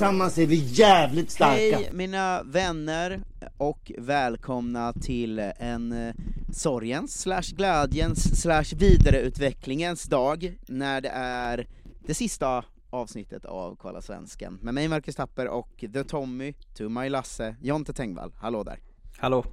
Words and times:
Tillsammans 0.00 0.38
är 0.38 0.46
vi 0.46 0.56
jävligt 0.56 1.30
starka! 1.30 1.76
Hej 1.76 1.88
mina 1.92 2.42
vänner 2.42 3.20
och 3.56 3.92
välkomna 3.98 4.92
till 4.92 5.38
en 5.58 5.92
eh, 5.92 6.14
sorgens, 6.52 7.20
slash 7.20 7.42
glädjens, 7.56 8.40
slash 8.42 8.64
vidareutvecklingens 8.76 10.04
dag 10.04 10.56
när 10.68 11.00
det 11.00 11.08
är 11.14 11.66
det 12.06 12.14
sista 12.14 12.64
avsnittet 12.90 13.44
av 13.44 13.76
Kolla 13.76 14.02
Svensken 14.02 14.58
med 14.62 14.74
mig 14.74 14.88
Marcus 14.88 15.16
Tapper 15.16 15.48
och 15.48 15.84
The 15.92 16.04
Tommy, 16.04 16.52
to 16.52 16.88
my 16.88 17.08
Lasse, 17.08 17.56
Jonte 17.62 17.92
Tengvall, 17.92 18.32
hallå 18.36 18.62
där! 18.62 18.78
Hallå, 19.18 19.44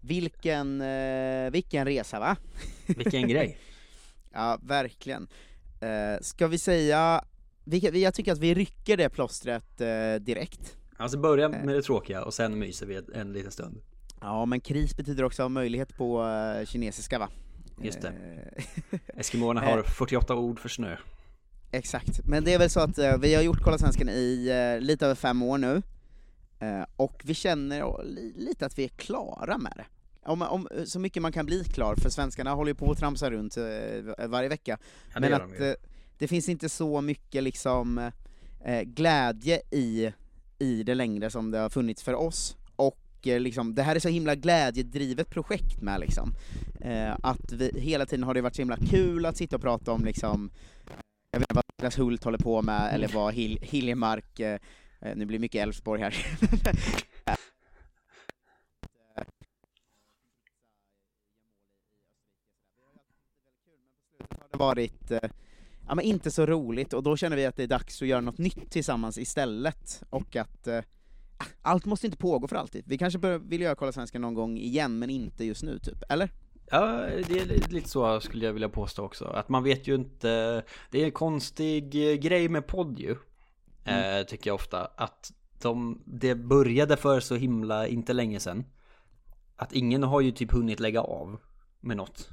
Vilken, 0.00 0.80
eh, 0.80 1.50
vilken 1.50 1.84
resa 1.84 2.20
va? 2.20 2.36
vilken 2.86 3.28
grej. 3.28 3.58
Ja, 4.32 4.58
verkligen. 4.62 5.28
Eh, 5.80 6.20
ska 6.20 6.46
vi 6.46 6.58
säga, 6.58 7.24
vi, 7.64 8.02
jag 8.02 8.14
tycker 8.14 8.32
att 8.32 8.38
vi 8.38 8.54
rycker 8.54 8.96
det 8.96 9.08
plåstret 9.08 9.80
eh, 9.80 10.14
direkt. 10.20 10.76
Alltså 10.96 11.18
börja 11.18 11.48
med 11.48 11.68
det 11.68 11.82
tråkiga 11.82 12.24
och 12.24 12.34
sen 12.34 12.58
myser 12.58 12.86
vi 12.86 13.00
en 13.14 13.32
liten 13.32 13.52
stund. 13.52 13.80
Ja, 14.20 14.46
men 14.46 14.60
kris 14.60 14.96
betyder 14.96 15.24
också 15.24 15.48
möjlighet 15.48 15.96
på 15.96 16.24
eh, 16.24 16.66
kinesiska 16.66 17.18
va? 17.18 17.28
Just 17.82 18.02
det. 18.02 18.08
Eh, 18.90 18.98
Eskimoerna 19.20 19.60
har 19.60 19.82
48 19.82 20.34
ord 20.34 20.60
för 20.60 20.68
snö. 20.68 20.96
Exakt, 21.70 22.20
men 22.24 22.44
det 22.44 22.54
är 22.54 22.58
väl 22.58 22.70
så 22.70 22.80
att 22.80 22.98
eh, 22.98 23.18
vi 23.18 23.34
har 23.34 23.42
gjort 23.42 23.60
Kolla 23.62 23.78
Svensken 23.78 24.08
i 24.08 24.48
eh, 24.48 24.80
lite 24.84 25.04
över 25.04 25.14
fem 25.14 25.42
år 25.42 25.58
nu, 25.58 25.82
eh, 26.58 26.84
och 26.96 27.22
vi 27.24 27.34
känner 27.34 27.80
eh, 27.80 28.04
li, 28.04 28.32
lite 28.36 28.66
att 28.66 28.78
vi 28.78 28.84
är 28.84 28.88
klara 28.88 29.58
med 29.58 29.72
det. 29.76 29.86
Om, 30.26 30.42
om, 30.42 30.68
så 30.84 31.00
mycket 31.00 31.22
man 31.22 31.32
kan 31.32 31.46
bli 31.46 31.64
klar, 31.64 31.94
för 31.96 32.10
svenskarna 32.10 32.50
håller 32.50 32.70
ju 32.70 32.74
på 32.74 32.90
att 32.90 32.98
tramsa 32.98 33.30
runt 33.30 33.56
eh, 33.56 34.26
varje 34.28 34.48
vecka. 34.48 34.78
Ja, 35.14 35.20
men 35.20 35.34
att 35.34 35.60
eh, 35.60 35.72
det 36.18 36.28
finns 36.28 36.48
inte 36.48 36.68
så 36.68 37.00
mycket 37.00 37.42
liksom 37.42 38.10
eh, 38.64 38.82
glädje 38.82 39.60
i, 39.70 40.12
i 40.58 40.82
det 40.82 40.94
längre 40.94 41.30
som 41.30 41.50
det 41.50 41.58
har 41.58 41.70
funnits 41.70 42.02
för 42.02 42.14
oss, 42.14 42.56
och 42.76 43.26
eh, 43.26 43.40
liksom, 43.40 43.74
det 43.74 43.82
här 43.82 43.96
är 43.96 44.00
så 44.00 44.08
himla 44.08 44.34
glädjedrivet 44.34 45.30
projekt 45.30 45.82
med 45.82 46.00
liksom, 46.00 46.34
eh, 46.80 47.16
att 47.22 47.52
vi, 47.52 47.80
hela 47.80 48.06
tiden 48.06 48.24
har 48.24 48.34
det 48.34 48.40
varit 48.40 48.56
så 48.56 48.62
himla 48.62 48.76
kul 48.76 49.26
att 49.26 49.36
sitta 49.36 49.56
och 49.56 49.62
prata 49.62 49.92
om 49.92 50.04
liksom 50.04 50.50
jag 51.30 51.40
vet 51.40 51.50
inte 51.50 51.54
vad 51.54 51.64
Niklas 51.78 51.98
Hult 51.98 52.24
håller 52.24 52.38
på 52.38 52.62
med, 52.62 52.94
eller 52.94 53.08
vad 53.08 53.34
Hil 53.34 53.58
Hiljemark, 53.62 54.40
eh, 54.40 54.58
eh, 55.00 55.16
nu 55.16 55.26
blir 55.26 55.38
det 55.38 55.42
mycket 55.42 55.62
Elfsborg 55.62 56.00
här. 56.00 56.14
varit 64.58 65.10
eh, 65.10 65.30
ja, 65.88 65.94
men 65.94 66.04
inte 66.04 66.30
så 66.30 66.46
roligt, 66.46 66.92
och 66.92 67.02
då 67.02 67.16
känner 67.16 67.36
vi 67.36 67.46
att 67.46 67.56
det 67.56 67.62
är 67.62 67.66
dags 67.66 68.02
att 68.02 68.08
göra 68.08 68.20
något 68.20 68.38
nytt 68.38 68.70
tillsammans 68.70 69.18
istället, 69.18 70.02
och 70.10 70.36
att 70.36 70.66
eh, 70.66 70.80
allt 71.62 71.84
måste 71.84 72.06
inte 72.06 72.18
pågå 72.18 72.48
för 72.48 72.56
alltid. 72.56 72.84
Vi 72.86 72.98
kanske 72.98 73.18
bör, 73.18 73.38
vill 73.38 73.60
göra 73.60 73.74
Kolla 73.74 73.92
Svensken 73.92 74.22
någon 74.22 74.34
gång 74.34 74.58
igen, 74.58 74.98
men 74.98 75.10
inte 75.10 75.44
just 75.44 75.62
nu, 75.62 75.78
typ. 75.78 76.02
Eller? 76.08 76.30
Ja, 76.70 77.06
det 77.28 77.38
är 77.38 77.72
lite 77.72 77.88
så 77.88 78.20
skulle 78.20 78.46
jag 78.46 78.52
vilja 78.52 78.68
påstå 78.68 79.04
också. 79.04 79.24
Att 79.24 79.48
man 79.48 79.62
vet 79.62 79.88
ju 79.88 79.94
inte, 79.94 80.62
det 80.90 81.00
är 81.00 81.04
en 81.04 81.12
konstig 81.12 82.10
eh, 82.10 82.14
grej 82.14 82.48
med 82.48 82.66
podd 82.66 82.98
ju. 82.98 83.16
Eh, 83.84 84.26
tycker 84.26 84.50
jag 84.50 84.54
ofta. 84.54 84.84
Att 84.96 85.32
de, 85.62 86.02
det 86.06 86.34
började 86.34 86.96
för 86.96 87.20
så 87.20 87.34
himla 87.34 87.86
inte 87.86 88.12
länge 88.12 88.40
sedan. 88.40 88.64
Att 89.56 89.72
ingen 89.72 90.02
har 90.02 90.20
ju 90.20 90.30
typ 90.30 90.52
hunnit 90.52 90.80
lägga 90.80 91.00
av 91.00 91.40
med 91.80 91.96
något. 91.96 92.30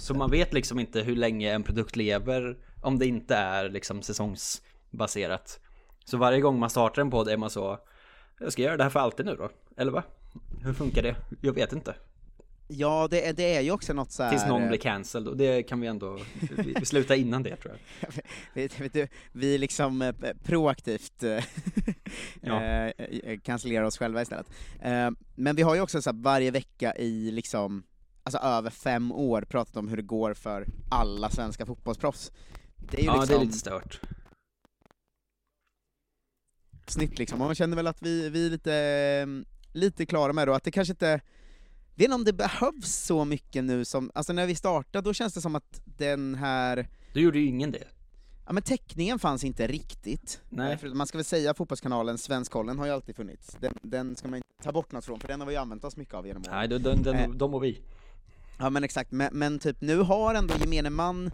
Så 0.00 0.14
man 0.14 0.30
vet 0.30 0.52
liksom 0.52 0.78
inte 0.78 1.00
hur 1.00 1.16
länge 1.16 1.52
en 1.52 1.62
produkt 1.62 1.96
lever 1.96 2.56
om 2.82 2.98
det 2.98 3.06
inte 3.06 3.36
är 3.36 3.68
liksom 3.68 4.02
säsongsbaserat. 4.02 5.60
Så 6.04 6.16
varje 6.16 6.40
gång 6.40 6.58
man 6.58 6.70
startar 6.70 7.02
en 7.02 7.10
podd 7.10 7.28
är 7.28 7.36
man 7.36 7.50
så 7.50 7.78
Jag 8.40 8.52
ska 8.52 8.62
göra 8.62 8.76
det 8.76 8.82
här 8.82 8.90
för 8.90 9.00
alltid 9.00 9.26
nu 9.26 9.36
då? 9.36 9.50
Eller 9.76 9.92
va? 9.92 10.02
Hur 10.64 10.72
funkar 10.72 11.02
det? 11.02 11.16
Jag 11.40 11.52
vet 11.52 11.72
inte. 11.72 11.94
Ja, 12.68 13.08
det 13.10 13.28
är, 13.28 13.32
det 13.32 13.54
är 13.56 13.60
ju 13.60 13.70
också 13.70 13.92
något 13.92 14.12
så 14.12 14.22
här... 14.22 14.30
Tills 14.30 14.46
någon 14.46 14.62
eh, 14.62 14.68
blir 14.68 14.78
cancelled 14.78 15.28
och 15.28 15.36
det 15.36 15.62
kan 15.62 15.80
vi 15.80 15.86
ändå 15.86 16.18
vi 16.56 16.84
slutar 16.86 17.14
innan 17.14 17.42
det 17.42 17.56
tror 17.56 17.74
jag. 18.00 18.10
vet, 18.54 18.80
vet 18.80 18.92
du, 18.92 19.08
vi 19.32 19.58
liksom 19.58 20.02
eh, 20.02 20.14
proaktivt 20.44 21.22
eh, 21.22 21.44
Ja. 22.40 22.62
eh, 22.62 22.92
eh, 23.24 23.38
cancellerar 23.40 23.84
oss 23.84 23.98
själva 23.98 24.22
istället. 24.22 24.46
Eh, 24.82 25.10
men 25.34 25.56
vi 25.56 25.62
har 25.62 25.74
ju 25.74 25.80
också 25.80 26.02
så 26.02 26.10
varje 26.14 26.50
vecka 26.50 26.94
i 26.96 27.30
liksom, 27.30 27.82
alltså 28.22 28.38
över 28.38 28.70
fem 28.70 29.12
år 29.12 29.42
pratat 29.42 29.76
om 29.76 29.88
hur 29.88 29.96
det 29.96 30.02
går 30.02 30.34
för 30.34 30.66
alla 30.90 31.30
svenska 31.30 31.66
fotbollsproffs. 31.66 32.32
Det 32.76 32.96
är 32.96 33.00
ju 33.00 33.06
Ja 33.06 33.12
liksom 33.20 33.36
det 33.36 33.42
är 33.42 33.46
lite 33.46 33.58
stört. 33.58 34.00
snitt 36.86 37.18
liksom, 37.18 37.40
och 37.40 37.46
man 37.46 37.54
känner 37.54 37.76
väl 37.76 37.86
att 37.86 38.02
vi, 38.02 38.28
vi 38.30 38.46
är 38.46 38.50
lite, 38.50 39.44
lite 39.72 40.06
klara 40.06 40.32
med 40.32 40.48
och 40.48 40.56
att 40.56 40.64
det 40.64 40.70
kanske 40.70 40.92
inte 40.92 41.20
vet 41.94 42.04
inte 42.04 42.14
om 42.14 42.24
det 42.24 42.32
behövs 42.32 42.96
så 43.04 43.24
mycket 43.24 43.64
nu 43.64 43.84
som, 43.84 44.10
alltså 44.14 44.32
när 44.32 44.46
vi 44.46 44.54
startade 44.54 45.08
då 45.08 45.14
känns 45.14 45.34
det 45.34 45.40
som 45.40 45.54
att 45.54 45.80
den 45.84 46.34
här 46.34 46.88
Då 47.14 47.20
gjorde 47.20 47.38
ju 47.38 47.46
ingen 47.46 47.70
det. 47.72 47.84
Ja 48.46 48.52
men 48.52 48.62
täckningen 48.62 49.18
fanns 49.18 49.44
inte 49.44 49.66
riktigt. 49.66 50.40
Nej. 50.48 50.72
Eh, 50.72 50.78
För 50.78 50.88
man 50.88 51.06
ska 51.06 51.18
väl 51.18 51.24
säga 51.24 51.54
Fotbollskanalen, 51.54 52.18
Svenskkollen 52.18 52.78
har 52.78 52.86
ju 52.86 52.92
alltid 52.92 53.16
funnits. 53.16 53.56
Den, 53.60 53.74
den 53.82 54.16
ska 54.16 54.28
man 54.28 54.36
inte 54.36 54.48
ta 54.62 54.72
bort 54.72 54.92
något 54.92 55.04
från, 55.04 55.20
för 55.20 55.28
den 55.28 55.40
har 55.40 55.46
vi 55.46 55.52
ju 55.54 55.58
använt 55.60 55.84
oss 55.84 55.96
mycket 55.96 56.14
av 56.14 56.26
genom 56.26 56.42
åren. 56.42 56.54
Nej, 56.54 56.68
den, 56.68 57.02
den, 57.02 57.14
Eh. 57.16 57.30
de 57.30 57.54
och 57.54 57.64
vi. 57.64 57.80
Ja 58.62 58.70
men 58.70 58.84
exakt, 58.84 59.12
men, 59.12 59.28
men 59.32 59.58
typ 59.58 59.80
nu 59.80 59.98
har 59.98 60.34
ändå 60.34 60.54
gemene 60.60 60.90
man 60.90 61.30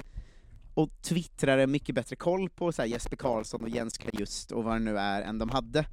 och 0.74 0.90
twittrare 1.02 1.66
mycket 1.66 1.94
bättre 1.94 2.16
koll 2.16 2.50
på 2.50 2.72
så 2.72 2.84
Jesper 2.84 3.16
Karlsson 3.16 3.62
och 3.62 3.68
Jens 3.68 3.98
Just 4.12 4.52
och 4.52 4.64
vad 4.64 4.74
det 4.74 4.78
nu 4.78 4.98
är 4.98 5.22
än 5.22 5.38
de 5.38 5.50
hade 5.50 5.86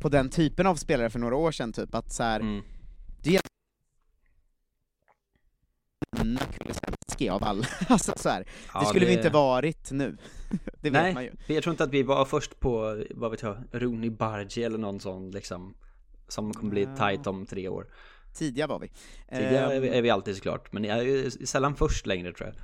på 0.00 0.08
den 0.08 0.30
typen 0.30 0.66
av 0.66 0.74
spelare 0.76 1.10
för 1.10 1.18
några 1.18 1.36
år 1.36 1.52
sedan 1.52 1.72
typ, 1.72 1.94
att 1.94 2.12
så 2.12 2.22
här, 2.22 2.40
Mm. 2.40 2.62
det 3.22 3.36
är 3.36 3.42
Kulusevski 6.58 7.28
av 7.28 7.44
alla, 7.44 7.66
alltså 7.88 8.12
så 8.16 8.28
här. 8.28 8.44
Ja, 8.74 8.80
det 8.80 8.86
skulle 8.86 9.06
vi 9.06 9.12
inte 9.12 9.30
varit 9.30 9.90
nu. 9.90 10.16
det 10.80 10.90
vet 10.90 10.92
Nej, 10.92 11.14
man 11.14 11.24
ju. 11.24 11.32
jag 11.46 11.62
tror 11.62 11.72
inte 11.72 11.84
att 11.84 11.90
vi 11.90 12.02
var 12.02 12.24
först 12.24 12.60
på, 12.60 13.04
vad 13.10 13.30
vet 13.30 13.42
jag, 13.42 13.56
Rooney 13.72 14.10
Bargi 14.10 14.64
eller 14.64 14.78
någon 14.78 15.00
sån 15.00 15.30
liksom 15.30 15.74
Som 16.28 16.52
kommer 16.54 16.70
bli 16.70 16.82
Ja. 16.82 16.96
tight 16.96 17.26
om 17.26 17.46
tre 17.46 17.68
år 17.68 17.86
Tidiga 18.34 18.66
var 18.66 18.78
vi. 18.78 18.88
Tidigare 19.30 19.74
är 19.76 19.80
vi, 19.80 19.88
Ehm, 19.88 19.94
är 19.94 20.02
vi 20.02 20.10
alltid 20.10 20.36
såklart, 20.36 20.72
men 20.72 20.84
jag 20.84 20.98
är 20.98 21.02
ju 21.02 21.30
sällan 21.30 21.74
först 21.76 22.06
längre 22.06 22.32
tror 22.32 22.48
jag 22.48 22.56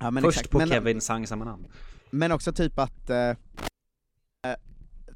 ja, 0.00 0.20
Först 0.22 0.36
exakt. 0.38 0.50
på 0.50 0.58
Men- 0.58 0.68
Kevin 0.68 1.00
Sangsamman 1.00 1.66
Men 2.10 2.32
också 2.32 2.52
typ 2.52 2.78
att 2.78 3.10
eh, 3.10 3.28
eh, 3.30 3.36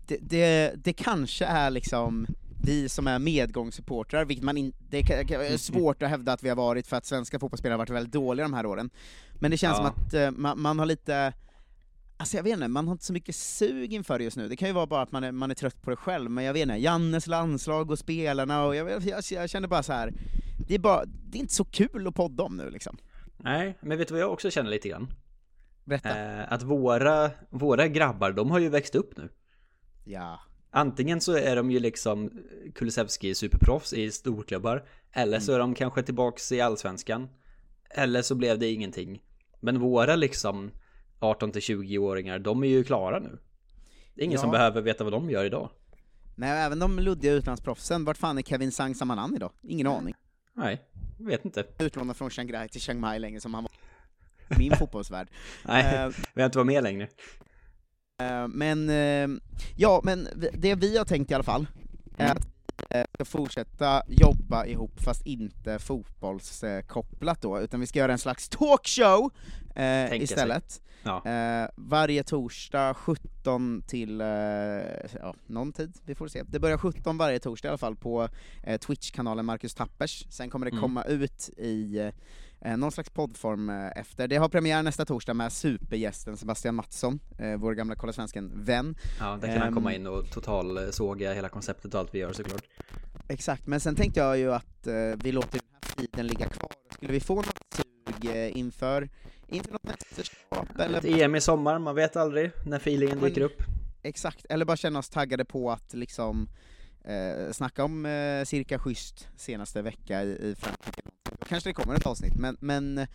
det, 0.07 0.19
det, 0.21 0.73
det 0.77 0.93
kanske 0.93 1.45
är 1.45 1.71
liksom 1.71 2.27
vi 2.65 2.89
som 2.89 3.07
är 3.07 3.19
medgångssupportrar, 3.19 4.25
vilket 4.25 4.45
man 4.45 4.57
in, 4.57 4.73
det 4.91 4.99
är 4.99 5.57
svårt 5.57 6.03
att 6.03 6.09
hävda 6.11 6.33
att 6.33 6.43
vi 6.43 6.49
har 6.49 6.57
varit 6.57 6.87
för 6.87 6.97
att 6.97 7.07
svenska 7.07 7.39
fotbollsspelare 7.39 7.75
har 7.75 7.79
varit 7.79 7.91
väldigt 7.91 8.13
dåliga 8.13 8.45
de 8.45 8.55
här 8.55 8.67
åren. 8.67 8.91
Men 9.35 9.51
det 9.51 9.57
känns 9.57 9.77
Ja. 9.79 9.85
som 9.85 9.87
att 10.07 10.15
eh, 10.15 10.31
man, 10.31 10.61
man 10.61 10.79
har 10.79 10.87
lite 10.87 11.33
Alltså 12.23 12.37
jag 12.37 12.45
vet 12.45 12.53
inte, 12.53 12.69
man 12.69 12.87
har 12.87 12.93
inte 12.93 13.05
så 13.05 13.13
mycket 13.13 13.37
sug 13.37 13.93
inför 13.93 14.19
det 14.19 14.25
just 14.25 14.37
nu. 14.37 14.49
Det 14.49 14.57
kan 14.57 14.69
ju 14.69 14.75
vara 14.75 14.87
bara 14.87 15.03
att 15.03 15.13
man 15.13 15.25
är, 15.25 15.33
man 15.33 15.51
är 15.51 15.55
trött 15.55 15.83
på 15.83 15.91
det 15.91 15.97
själv, 15.97 16.31
men 16.31 16.45
jag 16.45 16.53
vet 16.53 16.63
inte, 16.63 16.75
Jannes 16.75 17.27
landslag 17.27 17.91
och 17.91 17.99
spelarna 17.99 18.65
och 18.65 18.77
jag, 18.77 19.07
jag, 19.07 19.23
jag, 19.31 19.51
känner 19.51 19.69
bara 19.69 19.83
så 19.83 19.93
här. 19.93 20.13
det 20.69 20.75
är 20.75 20.79
bara, 20.79 21.05
det 21.05 21.39
är 21.39 21.41
inte 21.41 21.55
så 21.55 21.65
kul 21.65 22.07
att 22.07 22.15
podda 22.15 22.43
om 22.43 22.57
nu 22.57 22.71
liksom. 22.71 22.97
Nej, 23.37 23.79
men 23.81 23.99
vet 23.99 24.09
du 24.09 24.15
vad 24.15 24.21
jag 24.21 24.33
också 24.33 24.51
känner 24.51 24.71
lite 24.71 24.89
grann? 24.89 25.09
Eh, 25.91 26.53
att 26.53 26.63
våra, 26.63 27.31
våra 27.51 27.89
grabbar, 27.89 28.33
de 28.33 28.51
har 28.51 28.59
ju 28.59 28.69
växt 28.69 28.95
upp 28.95 29.17
nu. 29.17 29.29
Ja. 30.05 30.41
Antingen 30.71 31.21
så 31.21 31.37
är 31.37 31.57
de 31.57 31.71
ju 31.71 31.79
liksom 31.79 32.31
Kulusevski 32.75 33.35
superproffs 33.35 33.93
i 33.93 34.11
storklubbar 34.11 34.85
Eller 35.13 35.41
så 35.41 35.53
är 35.53 35.59
de 35.59 35.75
kanske 35.75 36.03
tillbaks 36.03 36.53
i 36.53 36.61
allsvenskan 36.61 37.29
Eller 37.91 38.23
så 38.23 38.35
blev 38.35 38.59
det 38.59 38.69
ingenting 38.69 39.23
Men 39.61 39.81
våra 39.81 40.17
liksom 40.17 40.71
18-20-åringar, 41.23 42.39
de 42.39 42.63
är 42.65 42.69
ju 42.69 42.85
klara 42.85 43.19
nu 43.19 43.39
Det 44.15 44.21
är 44.23 44.25
ingen 44.25 44.35
Ja. 44.35 44.41
som 44.41 44.51
behöver 44.51 44.83
veta 44.83 45.05
vad 45.05 45.13
de 45.13 45.31
gör 45.31 45.45
idag 45.45 45.71
Nej, 46.35 46.51
även 46.51 46.79
de 46.79 46.99
luddiga 46.99 47.33
utlandsproffsen, 47.33 48.05
vart 48.05 48.17
fan 48.17 48.39
är 48.39 48.43
Kevin 48.43 48.73
Sang 48.73 48.95
Samanan 48.95 49.37
idag? 49.37 49.53
Ingen 49.63 49.87
aning. 49.87 50.15
Nej, 50.55 50.83
vet 51.19 51.45
inte 51.45 51.65
Utlånad 51.79 52.17
från 52.17 52.31
Shanghai 52.31 52.69
till 52.69 52.81
Chiang 52.81 53.01
Mai 53.01 53.19
länge 53.19 53.41
som 53.41 53.55
han 53.55 53.63
var 53.65 53.73
min 54.59 54.77
fotbollsvärld. 54.77 55.29
Nej, 55.65 55.95
Eh, 56.07 56.11
vi 56.35 56.41
har 56.43 56.47
inte 56.47 56.59
varit 56.59 56.67
med 56.67 56.83
längre 56.83 57.09
Eh, 58.21 58.49
Men, 58.49 58.91
eh, 58.91 59.29
ja, 59.77 60.01
men 60.05 60.29
det 60.53 60.75
vi 60.75 60.99
har 60.99 61.05
tänkt 61.05 61.31
i 61.31 61.35
alla 61.35 61.45
fall, 61.45 61.67
är 62.17 62.25
Mm. 62.25 62.37
att 62.37 62.47
vi 62.91 63.05
ska 63.15 63.25
fortsätta 63.25 64.03
jobba 64.09 64.67
ihop, 64.67 65.01
fast 65.01 65.27
inte 65.27 65.79
fotbollskopplat 65.79 67.43
då, 67.43 67.61
utan 67.61 67.81
vi 67.81 67.87
ska 67.87 67.99
göra 67.99 68.13
en 68.13 68.19
slags 68.19 68.49
talkshow 68.49 69.31
eh, 69.75 70.23
istället. 70.23 70.83
Ja, 71.05 71.23
Eh, 71.31 71.69
varje 71.77 72.23
torsdag 72.25 72.95
17 72.95 73.83
till, 73.87 74.21
eh, 74.21 74.27
ja, 75.21 75.35
någon 75.47 75.73
tid, 75.73 75.93
vi 76.05 76.15
får 76.15 76.29
se. 76.29 76.43
Det 76.43 76.59
börjar 76.59 76.79
17 76.79 77.19
varje 77.19 77.39
torsdag 77.39 77.69
i 77.69 77.71
alla 77.71 77.79
fall 77.79 77.97
på 77.97 78.29
eh, 78.63 78.79
Twitch-kanalen 78.79 79.45
Marcus 79.47 79.75
Tappers, 79.75 80.27
sen 80.31 80.51
kommer 80.51 80.67
det 80.67 80.71
Mm. 80.71 80.83
komma 80.83 81.05
ut 81.05 81.51
i 81.57 82.11
eh, 82.61 82.77
någon 82.77 82.93
slags 82.93 83.11
poddform 83.11 83.71
eh, 83.71 83.91
efter. 83.97 84.29
Det 84.29 84.37
har 84.37 84.49
premiär 84.49 84.83
nästa 84.83 85.05
torsdag 85.05 85.35
med 85.35 85.53
supergästen 85.53 86.37
Sebastian 86.37 86.75
Mattsson, 86.75 87.21
eh, 87.39 87.57
vår 87.57 87.75
gamla 87.75 87.95
Kolla 87.95 88.13
Svensken-vän. 88.13 88.95
ja 89.21 89.39
där 89.41 89.49
kan 89.49 89.59
han 89.59 89.69
Ehm. 89.69 89.75
komma 89.75 89.95
in 89.95 90.07
och 90.07 90.31
total 90.31 90.79
eh, 90.79 91.33
hela 91.35 91.49
konceptet 91.49 91.95
och 91.95 92.01
allt 92.01 92.15
vi 92.15 92.19
gör 92.19 92.33
såklart 92.33 92.63
Exakt, 93.29 93.67
men 93.67 93.81
sen 93.81 93.95
tänkte 93.95 94.21
jag 94.21 94.39
ju 94.39 94.55
att 94.55 94.87
eh, 94.87 94.95
vi 95.17 95.33
låter 95.33 95.59
den 95.59 95.69
här 95.73 96.07
tiden 96.07 96.27
ligga 96.27 96.47
kvar. 96.49 96.71
Skulle 96.91 97.13
vi 97.13 97.21
få 97.21 97.35
något 97.35 97.62
inför, 98.55 99.09
inför 99.49 99.73
något 99.73 99.85
mästerskap 99.85 100.71
Ett 100.71 100.81
eller 100.81 101.23
EM 101.23 101.35
i 101.35 101.41
sommar, 101.41 101.79
man 101.79 101.95
vet 101.95 102.17
aldrig 102.17 102.51
när 102.67 102.77
feelingen 102.77 103.21
dyker 103.21 103.41
upp 103.41 103.63
Exakt, 104.03 104.47
eller 104.49 104.65
bara 104.65 104.77
känna 104.77 104.99
oss 104.99 105.09
taggade 105.09 105.45
på 105.45 105.71
att 105.71 105.95
liksom 105.95 106.49
eh, 107.05 107.53
snacka 107.53 107.85
om 107.85 108.07
eh, 108.07 108.45
cirka 108.45 108.79
schysst 108.79 109.29
senaste 109.37 109.83
vecka 109.83 110.23
i, 110.23 110.31
i 110.31 110.55
Frankrike. 110.59 111.03
Då 111.23 111.47
kanske 111.47 111.71
det 111.71 111.75
kommer 111.75 111.95
ett 111.95 112.07
avsnitt, 112.07 112.37
men, 112.37 112.57
men 112.61 112.99
eh, 112.99 113.09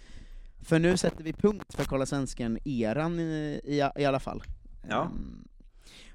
för 0.61 0.79
nu 0.79 0.97
sätter 0.97 1.23
vi 1.23 1.33
punkt 1.33 1.73
för 1.73 1.85
Kolla 1.85 2.05
Svensken-eran 2.05 3.19
i, 3.19 3.61
i, 3.63 4.01
i 4.01 4.05
alla 4.05 4.19
fall. 4.19 4.43
Ja. 4.89 5.01
Ehm, 5.01 5.47